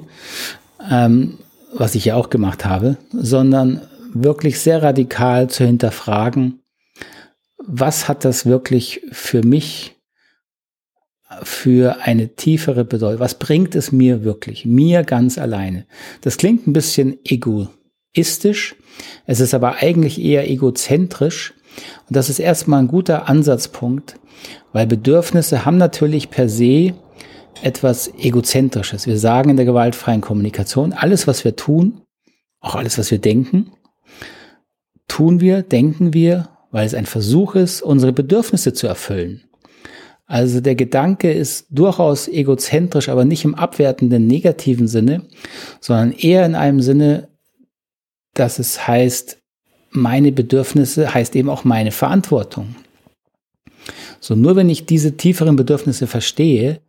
ähm, 0.89 1.39
was 1.73 1.95
ich 1.95 2.05
ja 2.05 2.15
auch 2.15 2.29
gemacht 2.29 2.65
habe, 2.65 2.97
sondern 3.11 3.81
wirklich 4.13 4.59
sehr 4.59 4.83
radikal 4.83 5.49
zu 5.49 5.65
hinterfragen, 5.65 6.61
was 7.65 8.07
hat 8.07 8.23
das 8.23 8.45
wirklich 8.45 9.01
für 9.11 9.43
mich 9.43 9.96
für 11.43 12.01
eine 12.01 12.35
tiefere 12.35 12.85
Bedeutung? 12.85 13.19
Was 13.19 13.35
bringt 13.35 13.75
es 13.75 13.91
mir 13.91 14.23
wirklich? 14.23 14.65
Mir 14.65 15.03
ganz 15.03 15.37
alleine. 15.37 15.85
Das 16.21 16.37
klingt 16.37 16.67
ein 16.67 16.73
bisschen 16.73 17.17
egoistisch. 17.25 18.75
Es 19.25 19.39
ist 19.39 19.53
aber 19.53 19.75
eigentlich 19.75 20.21
eher 20.21 20.49
egozentrisch. 20.49 21.53
Und 22.07 22.15
das 22.15 22.29
ist 22.29 22.39
erstmal 22.39 22.79
ein 22.79 22.87
guter 22.87 23.27
Ansatzpunkt, 23.27 24.19
weil 24.71 24.87
Bedürfnisse 24.87 25.65
haben 25.65 25.77
natürlich 25.77 26.29
per 26.29 26.49
se 26.49 26.93
etwas 27.61 28.11
Egozentrisches. 28.17 29.07
Wir 29.07 29.17
sagen 29.17 29.49
in 29.49 29.57
der 29.57 29.65
gewaltfreien 29.65 30.21
Kommunikation, 30.21 30.93
alles, 30.93 31.27
was 31.27 31.43
wir 31.43 31.55
tun, 31.55 32.01
auch 32.59 32.75
alles, 32.75 32.97
was 32.97 33.11
wir 33.11 33.19
denken, 33.19 33.71
tun 35.07 35.39
wir, 35.39 35.63
denken 35.63 36.13
wir, 36.13 36.49
weil 36.71 36.85
es 36.85 36.93
ein 36.93 37.05
Versuch 37.05 37.55
ist, 37.55 37.81
unsere 37.81 38.13
Bedürfnisse 38.13 38.73
zu 38.73 38.87
erfüllen. 38.87 39.46
Also 40.27 40.59
der 40.59 40.75
Gedanke 40.75 41.31
ist 41.31 41.67
durchaus 41.69 42.27
egozentrisch, 42.27 43.07
aber 43.07 43.23
nicht 43.23 43.45
im 43.45 43.55
abwertenden 43.55 44.27
negativen 44.27 44.89
Sinne, 44.89 45.23
sondern 45.79 46.11
eher 46.11 46.45
in 46.45 46.53
einem 46.53 46.81
Sinne, 46.81 47.29
dass 48.33 48.59
es 48.59 48.87
heißt, 48.87 49.37
meine 49.89 50.33
Bedürfnisse 50.33 51.13
heißt 51.13 51.35
eben 51.37 51.49
auch 51.49 51.63
meine 51.63 51.91
Verantwortung. 51.91 52.75
So 54.19 54.35
nur 54.35 54.57
wenn 54.57 54.69
ich 54.69 54.85
diese 54.85 55.15
tieferen 55.15 55.55
Bedürfnisse 55.55 56.07
verstehe, 56.07 56.81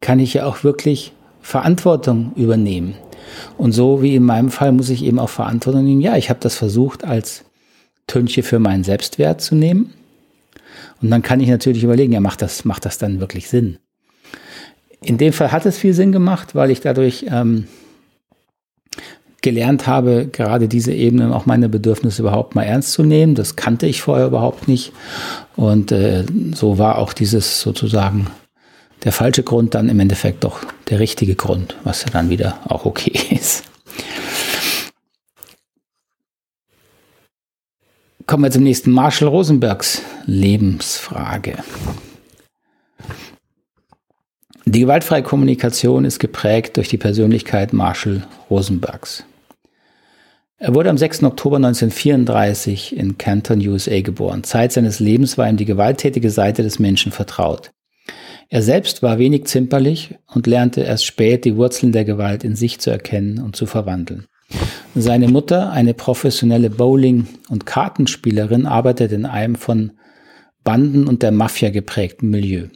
kann 0.00 0.20
ich 0.20 0.34
ja 0.34 0.44
auch 0.44 0.62
wirklich 0.62 1.12
Verantwortung 1.40 2.32
übernehmen. 2.36 2.94
Und 3.56 3.72
so 3.72 4.02
wie 4.02 4.14
in 4.14 4.24
meinem 4.24 4.50
Fall 4.50 4.72
muss 4.72 4.90
ich 4.90 5.02
eben 5.02 5.18
auch 5.18 5.30
Verantwortung 5.30 5.84
nehmen. 5.84 6.02
Ja, 6.02 6.16
ich 6.16 6.28
habe 6.28 6.40
das 6.40 6.56
versucht 6.56 7.04
als 7.04 7.44
Tönche 8.06 8.42
für 8.42 8.58
meinen 8.58 8.84
Selbstwert 8.84 9.40
zu 9.40 9.54
nehmen. 9.54 9.94
Und 11.02 11.10
dann 11.10 11.22
kann 11.22 11.40
ich 11.40 11.48
natürlich 11.48 11.84
überlegen, 11.84 12.12
ja, 12.12 12.20
macht 12.20 12.42
das, 12.42 12.64
macht 12.64 12.84
das 12.84 12.98
dann 12.98 13.20
wirklich 13.20 13.48
Sinn? 13.48 13.78
In 15.02 15.18
dem 15.18 15.32
Fall 15.32 15.52
hat 15.52 15.66
es 15.66 15.78
viel 15.78 15.92
Sinn 15.92 16.12
gemacht, 16.12 16.54
weil 16.54 16.70
ich 16.70 16.80
dadurch 16.80 17.26
ähm, 17.28 17.66
gelernt 19.42 19.86
habe, 19.86 20.26
gerade 20.32 20.68
diese 20.68 20.92
Ebene, 20.92 21.34
auch 21.36 21.44
meine 21.44 21.68
Bedürfnisse 21.68 22.22
überhaupt 22.22 22.54
mal 22.54 22.62
ernst 22.62 22.92
zu 22.92 23.02
nehmen. 23.02 23.34
Das 23.34 23.56
kannte 23.56 23.86
ich 23.86 24.00
vorher 24.00 24.26
überhaupt 24.26 24.68
nicht. 24.68 24.92
Und 25.54 25.92
äh, 25.92 26.24
so 26.54 26.78
war 26.78 26.98
auch 26.98 27.12
dieses 27.12 27.60
sozusagen 27.60 28.28
der 29.04 29.12
falsche 29.12 29.42
Grund 29.42 29.74
dann 29.74 29.90
im 29.90 30.00
Endeffekt 30.00 30.44
doch 30.44 30.60
der 30.88 30.98
richtige 30.98 31.34
Grund, 31.34 31.76
was 31.84 32.04
ja 32.04 32.10
dann 32.10 32.30
wieder 32.30 32.58
auch 32.64 32.86
okay 32.86 33.12
ist. 33.30 33.64
Kommen 38.26 38.44
wir 38.44 38.50
zum 38.50 38.62
nächsten 38.62 38.90
Marshall 38.90 39.28
Rosenbergs 39.28 40.00
Lebensfrage. 40.24 41.58
Die 44.64 44.80
gewaltfreie 44.80 45.22
Kommunikation 45.22 46.06
ist 46.06 46.20
geprägt 46.20 46.78
durch 46.78 46.88
die 46.88 46.96
Persönlichkeit 46.96 47.74
Marshall 47.74 48.26
Rosenbergs. 48.48 49.24
Er 50.56 50.74
wurde 50.74 50.88
am 50.88 50.96
6. 50.96 51.24
Oktober 51.24 51.56
1934 51.56 52.96
in 52.96 53.18
Canton, 53.18 53.60
USA 53.68 54.00
geboren. 54.00 54.42
Zeit 54.42 54.72
seines 54.72 55.00
Lebens 55.00 55.36
war 55.36 55.46
ihm 55.46 55.58
die 55.58 55.66
gewalttätige 55.66 56.30
Seite 56.30 56.62
des 56.62 56.78
Menschen 56.78 57.12
vertraut. 57.12 57.72
Er 58.48 58.62
selbst 58.62 59.02
war 59.02 59.18
wenig 59.18 59.44
zimperlich 59.44 60.14
und 60.26 60.46
lernte 60.46 60.80
erst 60.80 61.04
spät 61.04 61.44
die 61.44 61.56
Wurzeln 61.56 61.92
der 61.92 62.06
Gewalt 62.06 62.42
in 62.42 62.56
sich 62.56 62.80
zu 62.80 62.90
erkennen 62.90 63.38
und 63.38 63.54
zu 63.54 63.66
verwandeln. 63.66 64.26
Seine 64.94 65.28
Mutter, 65.28 65.70
eine 65.70 65.94
professionelle 65.94 66.70
Bowling- 66.70 67.26
und 67.48 67.66
Kartenspielerin, 67.66 68.66
arbeitete 68.66 69.14
in 69.14 69.26
einem 69.26 69.56
von 69.56 69.92
Banden 70.62 71.06
und 71.06 71.22
der 71.22 71.32
Mafia 71.32 71.70
geprägten 71.70 72.30
Milieu. 72.30 72.68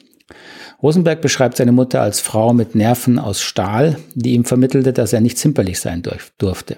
Rosenberg 0.83 1.21
beschreibt 1.21 1.57
seine 1.57 1.73
Mutter 1.73 2.03
als 2.03 2.21
Frau 2.21 2.53
mit 2.53 2.75
Nerven 2.75 3.19
aus 3.19 3.41
Stahl, 3.41 3.99
die 4.15 4.35
ihm 4.35 4.45
vermittelte, 4.45 4.93
dass 4.93 5.13
er 5.13 5.21
nicht 5.21 5.39
zimperlich 5.39 5.81
sein 5.81 6.03
durfte. 6.39 6.77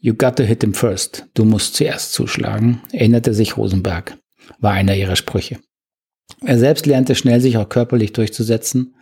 You 0.00 0.14
got 0.14 0.36
to 0.36 0.44
hit 0.44 0.62
him 0.62 0.74
first. 0.74 1.26
Du 1.34 1.44
musst 1.44 1.74
zuerst 1.74 2.12
zuschlagen, 2.12 2.80
erinnerte 2.92 3.34
sich 3.34 3.56
Rosenberg, 3.56 4.16
war 4.60 4.72
einer 4.72 4.94
ihrer 4.94 5.16
Sprüche. 5.16 5.58
Er 6.44 6.58
selbst 6.58 6.86
lernte 6.86 7.14
schnell, 7.14 7.40
sich 7.40 7.56
auch 7.56 7.68
körperlich 7.68 8.12
durchzusetzen, 8.12 8.94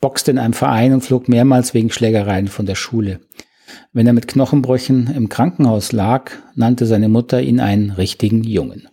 boxte 0.00 0.30
in 0.30 0.38
einem 0.38 0.54
Verein 0.54 0.92
und 0.92 1.02
flog 1.02 1.28
mehrmals 1.28 1.74
wegen 1.74 1.90
Schlägereien 1.90 2.48
von 2.48 2.66
der 2.66 2.74
Schule. 2.74 3.20
Wenn 3.92 4.06
er 4.06 4.12
mit 4.12 4.28
Knochenbrüchen 4.28 5.12
im 5.14 5.28
Krankenhaus 5.28 5.92
lag, 5.92 6.30
nannte 6.54 6.86
seine 6.86 7.08
Mutter 7.08 7.40
ihn 7.42 7.60
einen 7.60 7.90
richtigen 7.90 8.44
Jungen. 8.44 8.88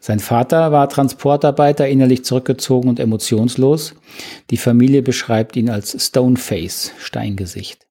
Sein 0.00 0.20
Vater 0.20 0.72
war 0.72 0.88
Transportarbeiter, 0.88 1.88
innerlich 1.88 2.24
zurückgezogen 2.24 2.88
und 2.88 3.00
emotionslos. 3.00 3.94
Die 4.50 4.56
Familie 4.56 5.02
beschreibt 5.02 5.56
ihn 5.56 5.68
als 5.68 5.96
Stoneface, 6.06 6.92
Steingesicht. 6.98 7.86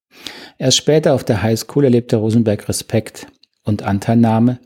Erst 0.58 0.78
später 0.78 1.14
auf 1.14 1.24
der 1.24 1.44
Highschool 1.44 1.84
erlebte 1.84 2.18
Rosenberg 2.18 2.68
Respekt 2.70 3.28
und 3.64 3.84
Anteilnahme, 3.84 4.60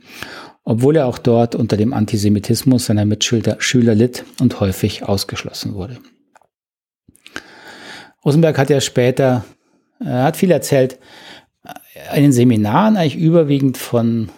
obwohl 0.64 0.96
er 0.96 1.08
auch 1.08 1.18
dort 1.18 1.56
unter 1.56 1.76
dem 1.76 1.94
Antisemitismus 1.94 2.86
seiner 2.86 3.06
Mitschüler 3.06 3.58
Schüler 3.60 3.96
litt 3.96 4.24
und 4.40 4.60
häufig 4.60 5.04
ausgeschlossen 5.04 5.74
wurde. 5.74 5.98
Rosenberg 8.24 8.58
hat 8.58 8.70
ja 8.70 8.80
später, 8.80 9.44
er 10.04 10.24
hat 10.24 10.38
viel 10.38 10.52
erzählt, 10.52 10.98
in 12.16 12.24
den 12.24 12.32
Seminaren 12.32 12.98
eigentlich 12.98 13.18
überwiegend 13.18 13.78
von 13.78 14.30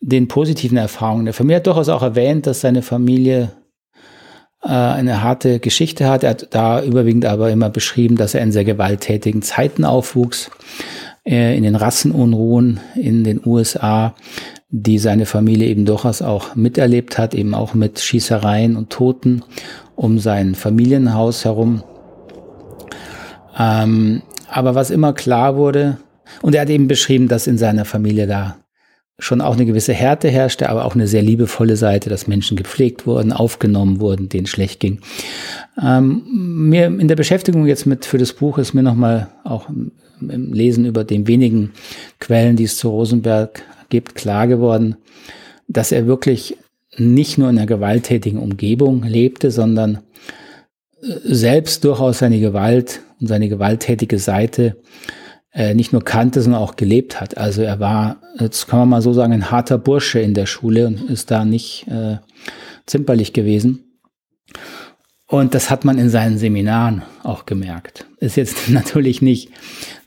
den 0.00 0.28
positiven 0.28 0.78
Erfahrungen 0.78 1.24
der 1.26 1.34
Familie. 1.34 1.56
Er 1.56 1.60
hat 1.60 1.66
durchaus 1.66 1.88
auch 1.88 2.02
erwähnt, 2.02 2.46
dass 2.46 2.60
seine 2.60 2.82
Familie 2.82 3.50
äh, 4.62 4.68
eine 4.68 5.22
harte 5.22 5.58
Geschichte 5.58 6.08
hat. 6.08 6.22
Er 6.24 6.30
hat 6.30 6.48
da 6.50 6.82
überwiegend 6.82 7.26
aber 7.26 7.50
immer 7.50 7.70
beschrieben, 7.70 8.16
dass 8.16 8.34
er 8.34 8.42
in 8.42 8.52
sehr 8.52 8.64
gewalttätigen 8.64 9.42
Zeiten 9.42 9.84
aufwuchs, 9.84 10.50
äh, 11.26 11.56
in 11.56 11.64
den 11.64 11.76
Rassenunruhen 11.76 12.80
in 12.94 13.24
den 13.24 13.40
USA, 13.44 14.14
die 14.70 14.98
seine 14.98 15.26
Familie 15.26 15.68
eben 15.68 15.84
durchaus 15.84 16.22
auch 16.22 16.54
miterlebt 16.54 17.18
hat, 17.18 17.34
eben 17.34 17.54
auch 17.54 17.74
mit 17.74 18.00
Schießereien 18.00 18.76
und 18.76 18.90
Toten 18.90 19.42
um 19.96 20.18
sein 20.18 20.54
Familienhaus 20.54 21.44
herum. 21.44 21.82
Ähm, 23.58 24.22
aber 24.50 24.74
was 24.74 24.90
immer 24.90 25.12
klar 25.12 25.56
wurde, 25.56 25.98
und 26.42 26.54
er 26.54 26.62
hat 26.62 26.70
eben 26.70 26.88
beschrieben, 26.88 27.28
dass 27.28 27.46
in 27.46 27.58
seiner 27.58 27.84
Familie 27.84 28.26
da 28.26 28.56
schon 29.18 29.40
auch 29.40 29.54
eine 29.54 29.66
gewisse 29.66 29.92
Härte 29.92 30.28
herrschte, 30.28 30.68
aber 30.70 30.84
auch 30.84 30.94
eine 30.94 31.06
sehr 31.06 31.22
liebevolle 31.22 31.76
Seite, 31.76 32.08
dass 32.08 32.26
Menschen 32.26 32.56
gepflegt 32.56 33.06
wurden, 33.06 33.32
aufgenommen 33.32 34.00
wurden, 34.00 34.28
denen 34.28 34.46
schlecht 34.46 34.80
ging. 34.80 35.00
Ähm, 35.82 36.22
mir 36.68 36.86
in 36.86 37.08
der 37.08 37.16
Beschäftigung 37.16 37.66
jetzt 37.66 37.86
mit 37.86 38.06
für 38.06 38.18
das 38.18 38.32
Buch 38.32 38.58
ist 38.58 38.72
mir 38.72 38.82
nochmal 38.82 39.28
auch 39.44 39.68
im 39.68 40.52
Lesen 40.52 40.84
über 40.84 41.04
den 41.04 41.26
wenigen 41.26 41.72
Quellen, 42.18 42.56
die 42.56 42.64
es 42.64 42.76
zu 42.76 42.88
Rosenberg 42.88 43.62
gibt, 43.88 44.14
klar 44.14 44.46
geworden, 44.46 44.96
dass 45.68 45.92
er 45.92 46.06
wirklich 46.06 46.56
nicht 46.96 47.38
nur 47.38 47.48
in 47.48 47.58
einer 47.58 47.66
gewalttätigen 47.66 48.38
Umgebung 48.38 49.02
lebte, 49.04 49.50
sondern 49.50 49.98
selbst 51.00 51.84
durchaus 51.84 52.18
seine 52.18 52.40
Gewalt 52.40 53.00
und 53.20 53.26
seine 53.26 53.48
gewalttätige 53.48 54.18
Seite 54.18 54.76
äh, 55.52 55.74
nicht 55.74 55.92
nur 55.92 56.04
kannte, 56.04 56.42
sondern 56.42 56.62
auch 56.62 56.76
gelebt 56.76 57.20
hat. 57.20 57.36
Also 57.36 57.62
er 57.62 57.80
war, 57.80 58.20
jetzt 58.38 58.68
kann 58.68 58.80
man 58.80 58.88
mal 58.88 59.02
so 59.02 59.12
sagen, 59.12 59.32
ein 59.32 59.50
harter 59.50 59.78
Bursche 59.78 60.20
in 60.20 60.34
der 60.34 60.46
Schule 60.46 60.86
und 60.86 61.10
ist 61.10 61.30
da 61.30 61.44
nicht 61.44 61.86
äh, 61.88 62.18
zimperlich 62.86 63.32
gewesen. 63.32 63.98
Und 65.26 65.54
das 65.54 65.70
hat 65.70 65.84
man 65.84 65.98
in 65.98 66.10
seinen 66.10 66.38
Seminaren 66.38 67.02
auch 67.22 67.46
gemerkt. 67.46 68.06
Ist 68.18 68.36
jetzt 68.36 68.68
natürlich 68.68 69.22
nicht, 69.22 69.50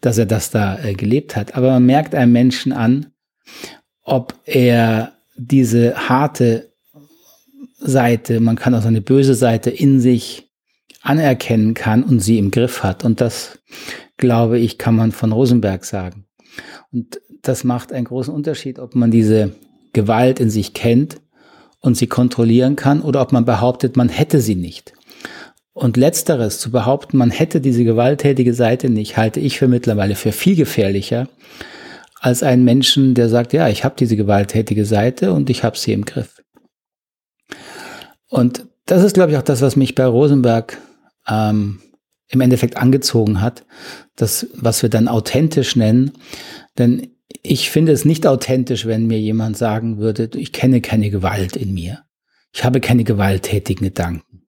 dass 0.01 0.17
er 0.17 0.25
das 0.25 0.49
da 0.51 0.79
äh, 0.83 0.93
gelebt 0.93 1.35
hat, 1.35 1.55
aber 1.55 1.71
man 1.71 1.85
merkt 1.85 2.15
einem 2.15 2.31
Menschen 2.31 2.71
an, 2.71 3.07
ob 4.03 4.35
er 4.45 5.13
diese 5.35 6.09
harte 6.09 6.73
Seite, 7.79 8.39
man 8.39 8.55
kann 8.55 8.75
auch 8.75 8.81
seine 8.81 9.01
böse 9.01 9.33
Seite 9.33 9.69
in 9.69 9.99
sich 9.99 10.52
anerkennen 11.03 11.73
kann 11.73 12.03
und 12.03 12.19
sie 12.19 12.39
im 12.39 12.49
Griff 12.49 12.81
hat. 12.81 13.03
Und 13.03 13.21
das 13.21 13.59
glaube 14.17 14.57
ich, 14.57 14.77
kann 14.77 14.95
man 14.95 15.11
von 15.11 15.31
Rosenberg 15.31 15.85
sagen. 15.85 16.25
Und 16.91 17.19
das 17.41 17.63
macht 17.63 17.91
einen 17.91 18.05
großen 18.05 18.33
Unterschied, 18.33 18.79
ob 18.79 18.95
man 18.95 19.11
diese 19.11 19.53
Gewalt 19.91 20.39
in 20.39 20.49
sich 20.49 20.73
kennt 20.73 21.17
und 21.79 21.95
sie 21.95 22.07
kontrollieren 22.07 22.75
kann 22.75 23.01
oder 23.01 23.21
ob 23.21 23.33
man 23.33 23.45
behauptet, 23.45 23.97
man 23.97 24.09
hätte 24.09 24.39
sie 24.39 24.55
nicht. 24.55 24.93
Und 25.73 25.97
letzteres, 25.97 26.59
zu 26.59 26.71
behaupten, 26.71 27.17
man 27.17 27.31
hätte 27.31 27.59
diese 27.59 27.83
gewalttätige 27.83 28.53
Seite 28.53 28.89
nicht, 28.89 29.17
halte 29.17 29.39
ich 29.39 29.57
für 29.57 29.67
mittlerweile 29.67 30.15
für 30.15 30.31
viel 30.31 30.55
gefährlicher 30.55 31.27
als 32.19 32.43
einen 32.43 32.63
Menschen, 32.63 33.15
der 33.15 33.27
sagt, 33.27 33.51
ja, 33.51 33.67
ich 33.67 33.83
habe 33.83 33.95
diese 33.99 34.15
gewalttätige 34.15 34.85
Seite 34.85 35.33
und 35.33 35.49
ich 35.49 35.63
habe 35.63 35.77
sie 35.77 35.91
im 35.91 36.05
Griff. 36.05 36.41
Und 38.29 38.65
das 38.85 39.03
ist, 39.03 39.15
glaube 39.15 39.31
ich, 39.31 39.37
auch 39.37 39.43
das, 39.43 39.61
was 39.61 39.75
mich 39.75 39.95
bei 39.95 40.05
Rosenberg 40.05 40.77
ähm, 41.27 41.81
im 42.29 42.41
Endeffekt 42.41 42.77
angezogen 42.77 43.41
hat, 43.41 43.65
das, 44.15 44.47
was 44.55 44.81
wir 44.81 44.89
dann 44.89 45.07
authentisch 45.07 45.75
nennen. 45.75 46.11
Denn 46.77 47.15
ich 47.41 47.69
finde 47.69 47.91
es 47.91 48.05
nicht 48.05 48.25
authentisch, 48.27 48.85
wenn 48.85 49.07
mir 49.07 49.19
jemand 49.19 49.57
sagen 49.57 49.97
würde, 49.97 50.29
ich 50.35 50.51
kenne 50.51 50.81
keine 50.81 51.09
Gewalt 51.09 51.55
in 51.55 51.73
mir. 51.73 52.03
Ich 52.53 52.63
habe 52.63 52.79
keine 52.79 53.03
gewalttätigen 53.03 53.85
Gedanken. 53.85 54.43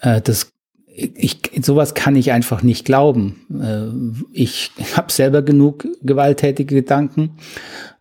Äh, 0.00 0.20
das, 0.20 0.52
ich, 0.86 1.40
sowas 1.62 1.94
kann 1.94 2.16
ich 2.16 2.32
einfach 2.32 2.62
nicht 2.62 2.84
glauben. 2.84 3.46
Äh, 3.60 4.32
ich 4.32 4.70
habe 4.96 5.12
selber 5.12 5.42
genug 5.42 5.86
gewalttätige 6.02 6.74
Gedanken. 6.74 7.38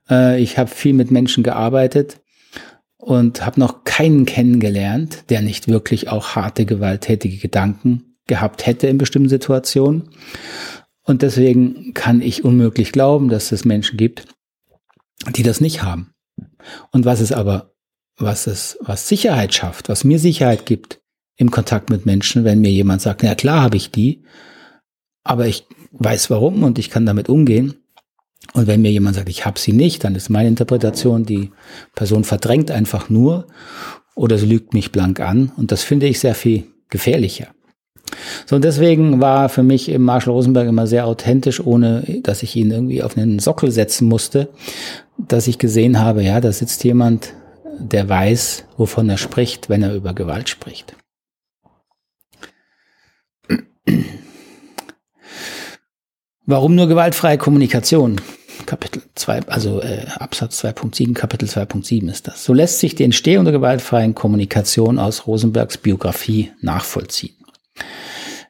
Äh, 0.10 0.42
ich 0.42 0.58
habe 0.58 0.70
viel 0.70 0.94
mit 0.94 1.12
Menschen 1.12 1.44
gearbeitet 1.44 2.20
und 3.06 3.46
habe 3.46 3.60
noch 3.60 3.84
keinen 3.84 4.26
kennengelernt, 4.26 5.26
der 5.30 5.44
nicht 5.44 5.68
wirklich 5.68 6.10
auch 6.10 6.30
harte 6.30 6.66
gewalttätige 6.66 7.38
Gedanken 7.38 8.18
gehabt 8.26 8.66
hätte 8.66 8.88
in 8.88 8.98
bestimmten 8.98 9.30
Situationen. 9.30 10.10
Und 11.04 11.22
deswegen 11.22 11.94
kann 11.94 12.20
ich 12.20 12.44
unmöglich 12.44 12.92
glauben, 12.92 13.30
dass 13.30 13.52
es 13.52 13.64
Menschen 13.64 13.98
gibt, 13.98 14.26
die 15.36 15.44
das 15.44 15.62
nicht 15.62 15.84
haben. 15.84 16.14
Und 16.92 17.06
was 17.06 17.20
es 17.20 17.32
aber, 17.32 17.76
was 18.18 18.48
es, 18.48 18.80
was 18.82 19.08
Sicherheit 19.08 19.54
schafft, 19.54 19.88
was 19.88 20.04
mir 20.04 20.18
Sicherheit 20.18 20.66
gibt 20.66 21.00
im 21.38 21.52
Kontakt 21.52 21.92
mit 21.92 22.08
Menschen, 22.08 22.44
wenn 22.44 22.60
mir 22.60 22.72
jemand 22.72 23.04
sagt, 23.04 23.22
na 23.22 23.36
klar 23.36 23.62
habe 23.62 23.78
ich 23.78 23.92
die, 23.92 24.24
aber 25.24 25.46
ich 25.46 25.68
weiß 25.92 26.32
warum 26.32 26.64
und 26.64 26.80
ich 26.80 26.90
kann 26.90 27.06
damit 27.06 27.30
umgehen. 27.30 27.85
Und 28.54 28.68
wenn 28.68 28.82
mir 28.82 28.92
jemand 28.92 29.16
sagt, 29.16 29.30
ich 29.30 29.46
habe 29.46 29.60
sie 29.60 29.74
nicht, 29.74 30.04
dann 30.04 30.16
ist 30.16 30.30
meine 30.30 30.50
Interpretation, 30.50 31.26
die 31.26 31.52
Person 31.94 32.24
verdrängt 32.24 32.72
einfach 32.72 33.10
nur 33.10 33.48
oder 34.16 34.38
sie 34.38 34.46
lügt 34.46 34.74
mich 34.74 34.92
blank 34.92 35.20
an. 35.20 35.52
Und 35.58 35.72
das 35.72 35.84
finde 35.84 36.08
ich 36.08 36.20
sehr 36.20 36.36
viel 36.36 36.64
gefährlicher. 36.90 37.48
So, 38.46 38.56
und 38.56 38.64
deswegen 38.64 39.20
war 39.20 39.50
für 39.50 39.64
mich 39.64 39.90
im 39.90 40.04
Marshall 40.04 40.34
Rosenberg 40.34 40.68
immer 40.68 40.88
sehr 40.88 41.08
authentisch, 41.08 41.60
ohne 41.60 42.04
dass 42.22 42.44
ich 42.44 42.56
ihn 42.56 42.72
irgendwie 42.72 43.04
auf 43.04 43.18
einen 43.18 43.40
Sockel 43.40 43.72
setzen 43.72 44.08
musste, 44.08 44.50
dass 45.18 45.48
ich 45.48 45.58
gesehen 45.58 46.00
habe, 46.00 46.24
ja, 46.24 46.40
da 46.40 46.52
sitzt 46.52 46.84
jemand, 46.84 47.34
der 47.80 48.08
weiß, 48.08 48.66
wovon 48.78 49.10
er 49.10 49.18
spricht, 49.18 49.70
wenn 49.70 49.84
er 49.84 49.96
über 49.96 50.14
Gewalt 50.14 50.50
spricht. 50.50 50.96
Warum 56.48 56.76
nur 56.76 56.88
gewaltfreie 56.88 57.40
Kommunikation? 57.40 58.22
Kapitel 58.68 59.02
2, 59.16 59.48
also 59.48 59.82
äh, 59.82 60.06
Absatz 60.20 60.64
2.7, 60.64 61.14
Kapitel 61.16 61.50
2.7 61.50 62.10
ist 62.10 62.28
das. 62.28 62.44
So 62.44 62.54
lässt 62.54 62.80
sich 62.80 62.94
die 62.94 63.04
Entstehung 63.04 63.46
der 63.46 63.52
gewaltfreien 63.52 64.14
Kommunikation 64.14 65.00
aus 65.00 65.26
Rosenbergs 65.26 65.80
Biografie 65.80 66.52
nachvollziehen. 66.62 67.36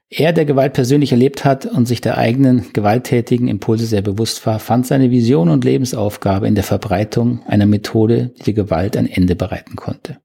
Er, 0.10 0.34
der 0.34 0.44
Gewalt 0.44 0.74
persönlich 0.74 1.14
erlebt 1.14 1.46
hat 1.46 1.66
und 1.66 1.88
sich 1.88 2.02
der 2.02 2.18
eigenen 2.18 2.72
gewalttätigen 2.74 3.48
Impulse 3.48 3.86
sehr 3.86 4.02
bewusst 4.02 4.46
war, 4.46 4.60
fand 4.60 4.86
seine 4.86 5.10
Vision 5.10 5.50
und 5.50 5.64
Lebensaufgabe 5.64 6.48
in 6.48 6.56
der 6.56 6.66
Verbreitung 6.66 7.44
einer 7.48 7.66
Methode, 7.66 8.34
die 8.40 8.44
der 8.44 8.54
Gewalt 8.54 8.98
ein 8.98 9.08
Ende 9.08 9.36
bereiten 9.36 9.78
konnte. 9.78 10.18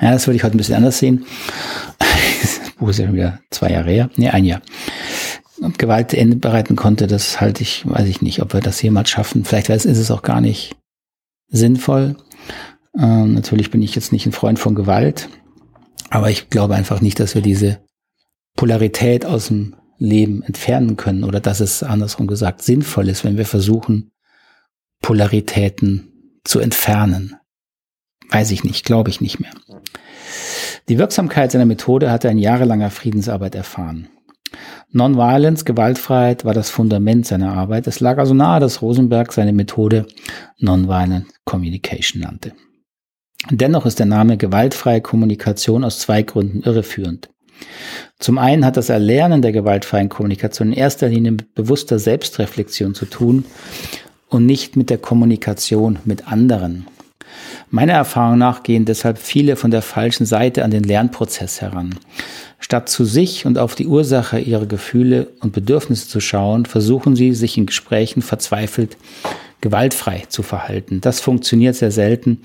Ja, 0.00 0.12
das 0.12 0.26
würde 0.26 0.36
ich 0.36 0.44
heute 0.44 0.56
ein 0.56 0.58
bisschen 0.58 0.76
anders 0.76 0.98
sehen. 0.98 1.26
Das 2.42 2.72
Buch 2.76 2.88
ist 2.88 2.98
ja 2.98 3.06
schon 3.06 3.14
wieder 3.14 3.38
zwei 3.50 3.70
Jahre 3.70 3.90
her. 3.90 4.10
Nee, 4.16 4.28
ein 4.28 4.44
Jahr. 4.44 4.60
Gewalt 5.78 6.14
Ende 6.14 6.36
bereiten 6.36 6.76
konnte, 6.76 7.06
das 7.06 7.40
halte 7.40 7.62
ich, 7.62 7.88
weiß 7.88 8.08
ich 8.08 8.22
nicht, 8.22 8.42
ob 8.42 8.52
wir 8.52 8.60
das 8.60 8.82
jemals 8.82 9.10
schaffen. 9.10 9.44
Vielleicht 9.44 9.70
ist 9.70 9.86
es 9.86 10.10
auch 10.10 10.22
gar 10.22 10.40
nicht 10.40 10.76
sinnvoll. 11.48 12.16
Ähm, 12.98 13.34
natürlich 13.34 13.70
bin 13.70 13.82
ich 13.82 13.94
jetzt 13.94 14.12
nicht 14.12 14.26
ein 14.26 14.32
Freund 14.32 14.58
von 14.58 14.74
Gewalt, 14.74 15.28
aber 16.10 16.30
ich 16.30 16.50
glaube 16.50 16.74
einfach 16.74 17.00
nicht, 17.00 17.20
dass 17.20 17.34
wir 17.34 17.42
diese 17.42 17.80
Polarität 18.56 19.24
aus 19.24 19.48
dem 19.48 19.76
Leben 19.98 20.42
entfernen 20.42 20.96
können 20.96 21.24
oder 21.24 21.40
dass 21.40 21.60
es 21.60 21.82
andersrum 21.82 22.26
gesagt 22.26 22.62
sinnvoll 22.62 23.08
ist, 23.08 23.24
wenn 23.24 23.36
wir 23.36 23.46
versuchen, 23.46 24.10
Polaritäten 25.00 26.40
zu 26.44 26.58
entfernen. 26.58 27.36
Weiß 28.30 28.50
ich 28.50 28.64
nicht, 28.64 28.84
glaube 28.84 29.10
ich 29.10 29.20
nicht 29.20 29.40
mehr. 29.40 29.52
Die 30.88 30.98
Wirksamkeit 30.98 31.52
seiner 31.52 31.66
Methode 31.66 32.10
hat 32.10 32.24
er 32.24 32.32
in 32.32 32.38
jahrelanger 32.38 32.90
Friedensarbeit 32.90 33.54
erfahren. 33.54 34.08
Nonviolence, 34.92 35.64
Gewaltfreiheit 35.64 36.44
war 36.44 36.52
das 36.52 36.68
Fundament 36.68 37.26
seiner 37.26 37.54
Arbeit. 37.54 37.86
Es 37.86 38.00
lag 38.00 38.18
also 38.18 38.34
nahe, 38.34 38.60
dass 38.60 38.82
Rosenberg 38.82 39.32
seine 39.32 39.54
Methode 39.54 40.06
Nonviolent 40.58 41.26
Communication 41.44 42.20
nannte. 42.22 42.52
Dennoch 43.50 43.86
ist 43.86 43.98
der 43.98 44.06
Name 44.06 44.36
gewaltfreie 44.36 45.00
Kommunikation 45.00 45.82
aus 45.82 45.98
zwei 45.98 46.22
Gründen 46.22 46.62
irreführend. 46.62 47.30
Zum 48.18 48.38
einen 48.38 48.64
hat 48.64 48.76
das 48.76 48.88
Erlernen 48.88 49.42
der 49.42 49.52
gewaltfreien 49.52 50.08
Kommunikation 50.08 50.68
in 50.68 50.78
erster 50.78 51.08
Linie 51.08 51.32
mit 51.32 51.54
bewusster 51.54 51.98
Selbstreflexion 51.98 52.94
zu 52.94 53.06
tun 53.06 53.44
und 54.28 54.46
nicht 54.46 54.76
mit 54.76 54.90
der 54.90 54.98
Kommunikation 54.98 55.98
mit 56.04 56.28
anderen. 56.28 56.86
Meiner 57.70 57.94
Erfahrung 57.94 58.38
nach 58.38 58.62
gehen 58.62 58.84
deshalb 58.84 59.18
viele 59.18 59.56
von 59.56 59.70
der 59.70 59.82
falschen 59.82 60.26
Seite 60.26 60.64
an 60.64 60.70
den 60.70 60.84
Lernprozess 60.84 61.60
heran. 61.60 61.98
Statt 62.58 62.88
zu 62.88 63.04
sich 63.04 63.46
und 63.46 63.58
auf 63.58 63.74
die 63.74 63.86
Ursache 63.86 64.38
ihrer 64.38 64.66
Gefühle 64.66 65.28
und 65.40 65.52
Bedürfnisse 65.52 66.08
zu 66.08 66.20
schauen, 66.20 66.66
versuchen 66.66 67.16
sie, 67.16 67.32
sich 67.32 67.58
in 67.58 67.66
Gesprächen 67.66 68.22
verzweifelt 68.22 68.96
gewaltfrei 69.60 70.24
zu 70.28 70.42
verhalten. 70.42 71.00
Das 71.00 71.20
funktioniert 71.20 71.76
sehr 71.76 71.92
selten 71.92 72.40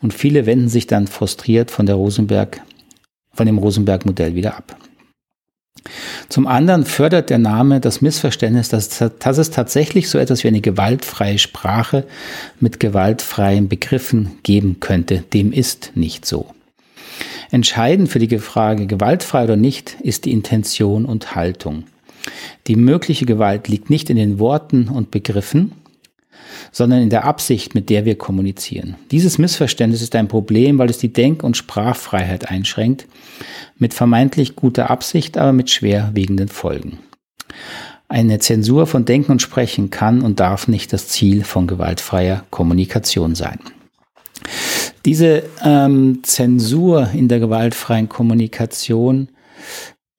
und 0.00 0.14
viele 0.14 0.46
wenden 0.46 0.68
sich 0.68 0.86
dann 0.86 1.06
frustriert 1.06 1.70
von 1.70 1.86
der 1.86 1.96
Rosenberg 1.96 2.62
von 3.34 3.46
dem 3.46 3.58
Rosenberg-Modell 3.58 4.34
wieder 4.34 4.56
ab. 4.56 4.76
Zum 6.28 6.46
anderen 6.46 6.84
fördert 6.84 7.30
der 7.30 7.38
Name 7.38 7.80
das 7.80 8.00
Missverständnis, 8.00 8.68
dass, 8.68 8.88
dass, 9.18 9.38
es 9.38 9.50
tatsächlich 9.50 10.08
so 10.08 10.18
etwas 10.18 10.44
wie 10.44 10.48
eine 10.48 10.60
gewaltfreie 10.60 11.38
Sprache 11.38 12.04
mit 12.60 12.80
gewaltfreien 12.80 13.68
Begriffen 13.68 14.32
geben 14.42 14.80
könnte. 14.80 15.24
Dem 15.32 15.52
ist 15.52 15.92
nicht 15.94 16.26
so. 16.26 16.46
Entscheidend 17.50 18.08
für 18.08 18.18
die 18.18 18.38
Frage 18.38 18.86
gewaltfrei 18.86 19.44
oder 19.44 19.56
nicht 19.56 19.96
ist 20.00 20.24
die 20.24 20.32
Intention 20.32 21.04
und 21.04 21.34
Haltung. 21.34 21.84
Die 22.66 22.76
mögliche 22.76 23.26
Gewalt 23.26 23.68
liegt 23.68 23.90
nicht 23.90 24.08
in 24.08 24.16
den 24.16 24.38
Worten 24.38 24.88
und 24.88 25.10
Begriffen, 25.10 25.72
sondern 26.70 27.02
in 27.02 27.10
der 27.10 27.24
Absicht, 27.24 27.74
mit 27.74 27.90
der 27.90 28.04
wir 28.04 28.16
kommunizieren. 28.16 28.96
Dieses 29.10 29.38
Missverständnis 29.38 30.02
ist 30.02 30.14
ein 30.14 30.28
Problem, 30.28 30.78
weil 30.78 30.90
es 30.90 30.98
die 30.98 31.12
Denk- 31.12 31.42
und 31.42 31.56
Sprachfreiheit 31.56 32.50
einschränkt, 32.50 33.06
mit 33.76 33.94
vermeintlich 33.94 34.56
guter 34.56 34.90
Absicht, 34.90 35.38
aber 35.38 35.52
mit 35.52 35.70
schwerwiegenden 35.70 36.48
Folgen. 36.48 36.98
Eine 38.08 38.38
Zensur 38.38 38.86
von 38.86 39.04
Denken 39.04 39.32
und 39.32 39.42
Sprechen 39.42 39.90
kann 39.90 40.22
und 40.22 40.38
darf 40.38 40.68
nicht 40.68 40.92
das 40.92 41.08
Ziel 41.08 41.44
von 41.44 41.66
gewaltfreier 41.66 42.44
Kommunikation 42.50 43.34
sein. 43.34 43.58
Diese 45.04 45.44
ähm, 45.64 46.20
Zensur 46.22 47.08
in 47.14 47.28
der 47.28 47.40
gewaltfreien 47.40 48.08
Kommunikation, 48.08 49.28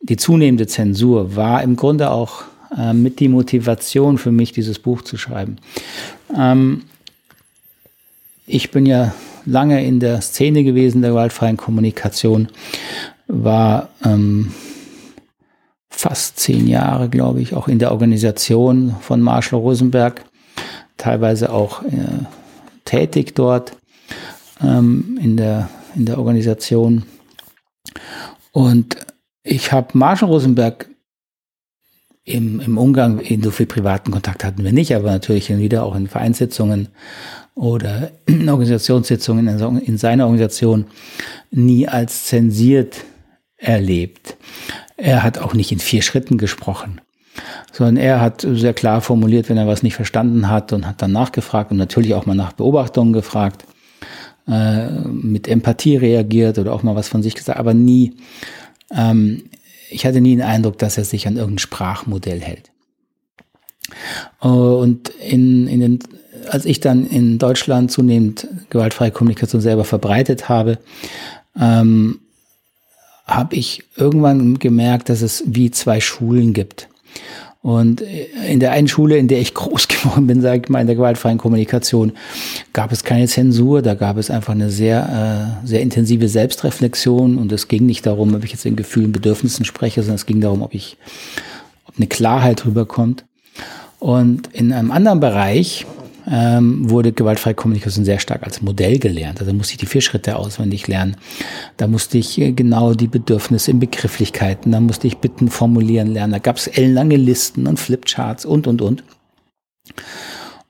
die 0.02 0.18
zunehmende 0.18 0.68
Zensur, 0.68 1.36
war 1.36 1.64
im 1.64 1.76
Grunde 1.76 2.12
auch 2.12 2.44
äh, 2.78 2.94
mit 2.94 3.20
die 3.20 3.28
Motivation 3.28 4.18
für 4.18 4.32
mich, 4.32 4.52
dieses 4.52 4.80
Buch 4.80 5.02
zu 5.02 5.18
schreiben. 5.18 5.58
Ähm, 6.36 6.84
ich 8.46 8.72
bin 8.72 8.86
ja 8.86 9.14
lange 9.46 9.86
in 9.86 10.00
der 10.00 10.22
Szene 10.22 10.64
gewesen 10.64 11.02
der 11.02 11.12
gewaltfreien 11.12 11.58
Kommunikation, 11.58 12.50
war 13.28 13.90
ähm, 14.04 14.52
fast 15.90 16.40
zehn 16.40 16.68
Jahre, 16.68 17.10
glaube 17.10 17.42
ich, 17.42 17.54
auch 17.54 17.68
in 17.68 17.80
der 17.80 17.92
Organisation 17.92 18.96
von 19.02 19.22
Marshall 19.22 19.60
Rosenberg, 19.60 20.26
teilweise 20.98 21.52
auch 21.52 21.84
äh, 21.84 22.26
tätig 22.86 23.36
dort 23.36 23.74
ähm, 24.62 25.18
in, 25.22 25.38
der, 25.38 25.70
in 25.96 26.06
der 26.06 26.18
Organisation. 26.18 27.04
Und 28.52 28.98
ich 29.44 29.72
habe 29.72 29.98
Marshall 29.98 30.30
Rosenberg 30.30 30.90
im, 32.26 32.60
im 32.62 32.78
Umgang, 32.78 33.20
in 33.20 33.44
so 33.44 33.52
viel 33.52 33.66
privaten 33.66 34.12
Kontakt 34.12 34.44
hatten 34.44 34.64
wir 34.64 34.72
nicht, 34.72 34.96
aber 34.96 35.12
natürlich 35.12 35.50
wieder 35.50 35.84
auch 35.84 35.96
in 35.96 36.08
Vereinssitzungen 36.08 36.88
oder 37.56 38.12
in 38.26 38.50
Organisationssitzungen 38.50 39.48
in, 39.48 39.78
in 39.80 39.98
seiner 39.98 40.26
Organisation 40.26 40.86
nie 41.52 41.88
als 41.88 42.26
zensiert 42.26 43.04
erlebt. 43.58 44.38
Er 44.96 45.24
hat 45.24 45.38
auch 45.38 45.54
nicht 45.54 45.72
in 45.72 45.80
vier 45.80 46.02
Schritten 46.02 46.38
gesprochen, 46.38 47.02
sondern 47.72 47.98
er 47.98 48.22
hat 48.22 48.46
sehr 48.50 48.74
klar 48.74 49.02
formuliert, 49.02 49.50
wenn 49.50 49.58
er 49.58 49.68
was 49.68 49.84
nicht 49.84 49.96
verstanden 49.96 50.50
hat 50.50 50.72
und 50.72 50.88
hat 50.88 51.02
dann 51.02 51.12
nachgefragt 51.12 51.72
und 51.72 51.78
natürlich 51.78 52.14
auch 52.14 52.26
mal 52.26 52.36
nach 52.36 52.54
Beobachtungen 52.54 53.14
gefragt, 53.14 53.66
äh, 54.48 54.90
mit 54.90 55.48
Empathie 55.48 55.98
reagiert 55.98 56.58
oder 56.58 56.74
auch 56.74 56.84
mal 56.84 56.96
was 56.96 57.08
von 57.08 57.24
sich 57.24 57.36
gesagt, 57.36 57.60
aber 57.60 57.74
nie 57.74 58.14
ähm, 58.96 59.44
ich 59.94 60.06
hatte 60.06 60.22
nie 60.22 60.36
den 60.36 60.46
Eindruck, 60.46 60.78
dass 60.78 60.98
er 60.98 61.04
sich 61.04 61.28
an 61.28 61.38
irgendein 61.38 61.60
Sprachmodell 61.60 62.42
hält. 62.42 62.72
Und 64.40 65.10
in, 65.10 65.68
in 65.68 65.80
den, 65.80 66.00
als 66.50 66.66
ich 66.66 66.80
dann 66.80 67.06
in 67.06 67.38
Deutschland 67.38 67.92
zunehmend 67.92 68.48
gewaltfreie 68.70 69.12
Kommunikation 69.12 69.62
selber 69.62 69.84
verbreitet 69.84 70.50
habe, 70.50 70.80
ähm, 71.60 72.20
habe 73.26 73.56
ich 73.56 73.84
irgendwann 73.96 74.60
gemerkt, 74.60 75.10
dass 75.10 75.22
es 75.22 75.44
wie 75.46 75.72
zwei 75.72 76.02
Schulen 76.02 76.54
gibt. 76.54 76.90
Und 77.64 78.02
in 78.02 78.60
der 78.60 78.74
einen 78.74 78.90
Schule, 78.90 79.16
in 79.16 79.30
der 79.30 79.40
ich 79.40 79.54
groß 79.56 79.88
geworden 79.88 80.28
bin, 80.28 80.42
sage 80.42 80.64
ich 80.64 80.70
mal, 80.70 80.82
in 80.82 80.88
der 80.88 80.98
gewaltfreien 80.98 81.38
Kommunikation, 81.38 82.12
gab 82.74 82.92
es 82.92 83.06
keine 83.06 83.28
Zensur, 83.28 83.82
da 83.82 83.96
gab 83.96 84.18
es 84.18 84.30
einfach 84.30 84.54
eine 84.54 84.70
sehr, 84.70 85.62
äh, 85.64 85.68
sehr 85.68 85.82
intensive 85.82 86.28
Selbstreflexion 86.28 87.38
und 87.38 87.52
es 87.54 87.70
ging 87.70 87.86
nicht 87.86 88.06
darum, 88.06 88.36
ob 88.36 88.44
ich 88.44 88.52
jetzt 88.52 88.66
in 88.66 88.76
Gefühlen, 88.76 89.14
Bedürfnissen 89.14 89.64
spreche, 89.64 90.02
sondern 90.02 90.16
es 90.16 90.26
ging 90.26 90.42
darum, 90.42 90.62
ob 90.62 90.74
ich, 90.74 90.98
ob 91.86 91.96
eine 91.98 92.08
Klarheit 92.08 92.66
rüberkommt. 92.66 93.24
Und 93.98 94.50
in 94.52 94.74
einem 94.74 94.92
anderen 94.92 95.22
Bereich, 95.22 95.86
ähm, 96.30 96.90
wurde 96.90 97.12
gewaltfreie 97.12 97.54
Kommunikation 97.54 98.06
sehr 98.06 98.20
stark 98.20 98.44
als 98.44 98.62
Modell 98.62 99.00
gelernt. 99.00 99.40
Also 99.40 99.54
musste 99.54 99.74
ich 99.74 99.78
die 99.78 99.86
vier 99.86 100.02
Schritte 100.02 100.36
auswendig 100.38 100.88
lernen. 100.88 101.18
Da 101.78 101.88
musste 101.88 102.18
ich 102.18 102.40
äh, 102.40 102.52
genau 102.52 102.94
die 102.94 103.08
Bedürfnisse 103.08 103.72
in 103.72 103.80
Begrifflichkeiten, 103.80 104.72
da 104.72 104.80
musste 104.80 105.08
ich 105.08 105.18
Bitten 105.18 105.50
formulieren 105.50 106.08
lernen. 106.08 106.34
Da 106.34 106.40
gab 106.40 106.58
es 106.58 106.68
ellenlange 106.68 107.18
Listen 107.18 107.68
und 107.68 107.80
Flipcharts 107.80 108.46
und, 108.46 108.68
und, 108.68 108.82
und. 108.82 109.04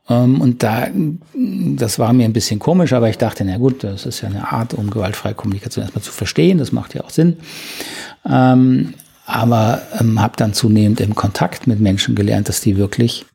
Ähm, 0.09 0.41
und 0.41 0.63
da, 0.63 0.87
das 1.33 1.99
war 1.99 2.13
mir 2.13 2.25
ein 2.25 2.33
bisschen 2.33 2.59
komisch, 2.59 2.93
aber 2.93 3.09
ich 3.09 3.17
dachte, 3.17 3.45
na 3.45 3.57
gut, 3.57 3.83
das 3.83 4.05
ist 4.05 4.21
ja 4.21 4.29
eine 4.29 4.51
Art, 4.51 4.73
um 4.73 4.89
gewaltfreie 4.89 5.33
Kommunikation 5.33 5.83
erstmal 5.83 6.03
zu 6.03 6.11
verstehen. 6.11 6.57
Das 6.57 6.71
macht 6.71 6.93
ja 6.93 7.03
auch 7.03 7.09
Sinn. 7.09 7.37
Ähm, 8.25 8.95
aber 9.25 9.81
ähm, 9.99 10.21
habe 10.21 10.35
dann 10.35 10.53
zunehmend 10.53 10.99
im 10.99 11.15
Kontakt 11.15 11.67
mit 11.67 11.79
Menschen 11.79 12.15
gelernt, 12.15 12.49
dass 12.49 12.59
die 12.59 12.75
wirklich 12.75 13.25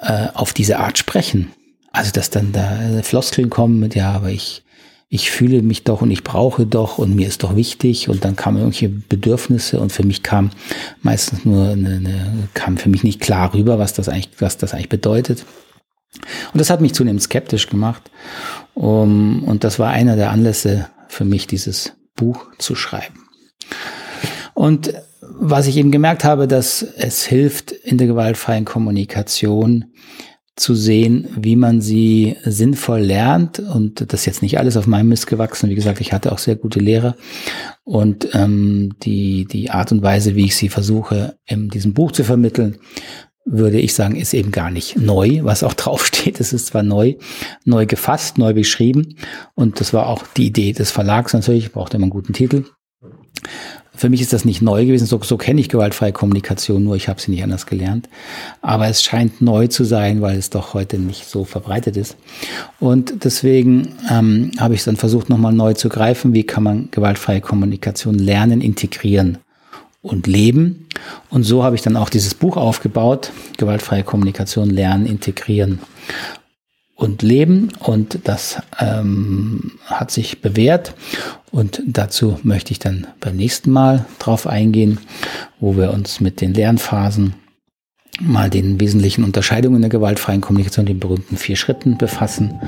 äh, 0.00 0.28
auf 0.34 0.52
diese 0.52 0.78
Art 0.78 0.98
sprechen. 0.98 1.52
Also 1.92 2.10
dass 2.12 2.30
dann 2.30 2.52
da 2.52 3.02
Floskeln 3.02 3.48
kommen 3.48 3.80
mit, 3.80 3.94
ja, 3.94 4.12
aber 4.12 4.30
ich, 4.30 4.62
ich 5.08 5.30
fühle 5.30 5.62
mich 5.62 5.84
doch 5.84 6.02
und 6.02 6.10
ich 6.10 6.24
brauche 6.24 6.66
doch 6.66 6.98
und 6.98 7.14
mir 7.14 7.26
ist 7.26 7.42
doch 7.42 7.56
wichtig 7.56 8.08
und 8.08 8.24
dann 8.24 8.36
kamen 8.36 8.58
irgendwelche 8.58 8.90
Bedürfnisse 8.90 9.80
und 9.80 9.92
für 9.92 10.04
mich 10.04 10.22
kam 10.22 10.50
meistens 11.00 11.44
nur 11.44 11.70
eine, 11.70 11.96
eine 11.96 12.48
kam 12.52 12.76
für 12.76 12.90
mich 12.90 13.02
nicht 13.02 13.20
klar 13.20 13.54
rüber, 13.54 13.78
was 13.78 13.94
das 13.94 14.08
eigentlich, 14.08 14.30
was 14.40 14.58
das 14.58 14.74
eigentlich 14.74 14.90
bedeutet. 14.90 15.46
Und 16.52 16.60
das 16.60 16.70
hat 16.70 16.80
mich 16.80 16.94
zunehmend 16.94 17.22
skeptisch 17.22 17.68
gemacht. 17.68 18.10
Um, 18.74 19.44
und 19.44 19.64
das 19.64 19.78
war 19.78 19.90
einer 19.90 20.16
der 20.16 20.30
Anlässe 20.30 20.88
für 21.08 21.24
mich, 21.24 21.46
dieses 21.46 21.94
Buch 22.14 22.46
zu 22.58 22.74
schreiben. 22.74 23.28
Und 24.54 24.92
was 25.38 25.66
ich 25.66 25.76
eben 25.76 25.90
gemerkt 25.90 26.24
habe, 26.24 26.48
dass 26.48 26.82
es 26.82 27.24
hilft 27.24 27.72
in 27.72 27.98
der 27.98 28.06
gewaltfreien 28.06 28.64
Kommunikation 28.64 29.86
zu 30.56 30.74
sehen, 30.74 31.28
wie 31.36 31.54
man 31.54 31.82
sie 31.82 32.36
sinnvoll 32.42 33.00
lernt. 33.00 33.58
Und 33.58 34.12
das 34.12 34.20
ist 34.20 34.26
jetzt 34.26 34.42
nicht 34.42 34.58
alles 34.58 34.78
auf 34.78 34.86
meinem 34.86 35.10
Mist 35.10 35.26
gewachsen. 35.26 35.68
Wie 35.68 35.74
gesagt, 35.74 36.00
ich 36.00 36.14
hatte 36.14 36.32
auch 36.32 36.38
sehr 36.38 36.56
gute 36.56 36.80
Lehrer. 36.80 37.14
Und 37.84 38.28
ähm, 38.32 38.94
die, 39.02 39.44
die 39.44 39.70
Art 39.70 39.92
und 39.92 40.02
Weise, 40.02 40.34
wie 40.34 40.46
ich 40.46 40.56
sie 40.56 40.70
versuche, 40.70 41.36
in 41.44 41.68
diesem 41.68 41.92
Buch 41.92 42.12
zu 42.12 42.24
vermitteln, 42.24 42.78
würde 43.44 43.78
ich 43.78 43.94
sagen, 43.94 44.16
ist 44.16 44.32
eben 44.32 44.50
gar 44.50 44.70
nicht 44.70 44.98
neu, 44.98 45.40
was 45.42 45.62
auch 45.62 45.74
draufsteht. 45.74 46.40
Es 46.40 46.54
ist 46.54 46.68
zwar 46.68 46.82
neu, 46.82 47.16
neu 47.66 47.84
gefasst, 47.84 48.38
neu 48.38 48.54
beschrieben. 48.54 49.16
Und 49.54 49.80
das 49.80 49.92
war 49.92 50.06
auch 50.06 50.24
die 50.36 50.46
Idee 50.46 50.72
des 50.72 50.90
Verlags 50.90 51.34
natürlich, 51.34 51.72
braucht 51.72 51.92
immer 51.92 52.04
einen 52.04 52.10
guten 52.10 52.32
Titel. 52.32 52.64
Für 53.96 54.08
mich 54.08 54.20
ist 54.20 54.32
das 54.32 54.44
nicht 54.44 54.62
neu 54.62 54.84
gewesen, 54.84 55.06
so, 55.06 55.20
so 55.22 55.36
kenne 55.36 55.60
ich 55.60 55.68
gewaltfreie 55.68 56.12
Kommunikation, 56.12 56.84
nur 56.84 56.96
ich 56.96 57.08
habe 57.08 57.20
sie 57.20 57.30
nicht 57.30 57.42
anders 57.42 57.66
gelernt. 57.66 58.08
Aber 58.60 58.86
es 58.88 59.02
scheint 59.02 59.40
neu 59.40 59.66
zu 59.68 59.84
sein, 59.84 60.20
weil 60.20 60.36
es 60.36 60.50
doch 60.50 60.74
heute 60.74 60.98
nicht 60.98 61.26
so 61.26 61.44
verbreitet 61.44 61.96
ist. 61.96 62.16
Und 62.78 63.24
deswegen 63.24 63.94
ähm, 64.10 64.50
habe 64.58 64.74
ich 64.74 64.84
dann 64.84 64.96
versucht, 64.96 65.28
nochmal 65.28 65.52
neu 65.52 65.74
zu 65.74 65.88
greifen, 65.88 66.34
wie 66.34 66.44
kann 66.44 66.62
man 66.62 66.88
gewaltfreie 66.90 67.40
Kommunikation 67.40 68.18
lernen, 68.18 68.60
integrieren 68.60 69.38
und 70.02 70.26
leben. 70.26 70.86
Und 71.30 71.44
so 71.44 71.64
habe 71.64 71.76
ich 71.76 71.82
dann 71.82 71.96
auch 71.96 72.08
dieses 72.08 72.34
Buch 72.34 72.56
aufgebaut, 72.56 73.32
Gewaltfreie 73.56 74.04
Kommunikation 74.04 74.70
lernen, 74.70 75.06
integrieren 75.06 75.80
und 76.96 77.22
leben. 77.22 77.68
Und 77.78 78.18
das 78.24 78.60
ähm, 78.80 79.72
hat 79.84 80.10
sich 80.10 80.40
bewährt. 80.40 80.94
Und 81.52 81.82
dazu 81.86 82.40
möchte 82.42 82.72
ich 82.72 82.78
dann 82.78 83.06
beim 83.20 83.36
nächsten 83.36 83.70
Mal 83.70 84.04
drauf 84.18 84.46
eingehen, 84.46 84.98
wo 85.60 85.76
wir 85.76 85.92
uns 85.92 86.20
mit 86.20 86.40
den 86.40 86.52
Lernphasen 86.54 87.34
mal 88.20 88.50
den 88.50 88.80
wesentlichen 88.80 89.24
Unterscheidungen 89.24 89.82
der 89.82 89.90
gewaltfreien 89.90 90.40
Kommunikation, 90.40 90.86
den 90.86 90.98
berühmten 91.00 91.36
vier 91.36 91.56
Schritten 91.56 91.98
befassen 91.98 92.58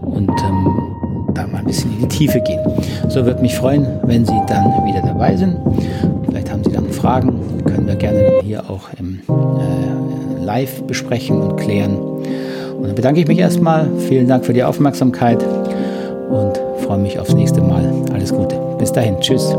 und 0.00 0.28
ähm, 0.28 0.92
da 1.34 1.46
mal 1.46 1.58
ein 1.58 1.66
bisschen 1.66 1.92
in 1.94 2.00
die 2.00 2.08
Tiefe 2.08 2.40
gehen. 2.40 2.60
So 3.08 3.24
würde 3.24 3.40
mich 3.40 3.54
freuen, 3.54 3.86
wenn 4.04 4.26
Sie 4.26 4.40
dann 4.48 4.64
wieder 4.84 5.02
dabei 5.02 5.36
sind. 5.36 5.56
Vielleicht 6.26 6.50
haben 6.50 6.64
Sie 6.64 6.72
dann 6.72 6.90
Fragen, 6.90 7.62
können 7.64 7.86
wir 7.86 7.94
gerne 7.94 8.40
hier 8.42 8.68
auch 8.68 8.88
im 8.98 9.20
äh, 9.28 10.44
Live 10.44 10.82
besprechen 10.82 11.40
und 11.40 11.56
klären. 11.56 11.98
Und 12.82 12.88
dann 12.88 12.96
bedanke 12.96 13.20
ich 13.20 13.28
mich 13.28 13.38
erstmal. 13.38 13.88
Vielen 14.08 14.26
Dank 14.26 14.44
für 14.44 14.52
die 14.52 14.64
Aufmerksamkeit 14.64 15.40
und 16.28 16.60
freue 16.84 16.98
mich 16.98 17.16
aufs 17.20 17.32
nächste 17.32 17.60
Mal. 17.60 17.88
Alles 18.12 18.34
Gute. 18.34 18.56
Bis 18.78 18.90
dahin. 18.90 19.20
Tschüss. 19.20 19.54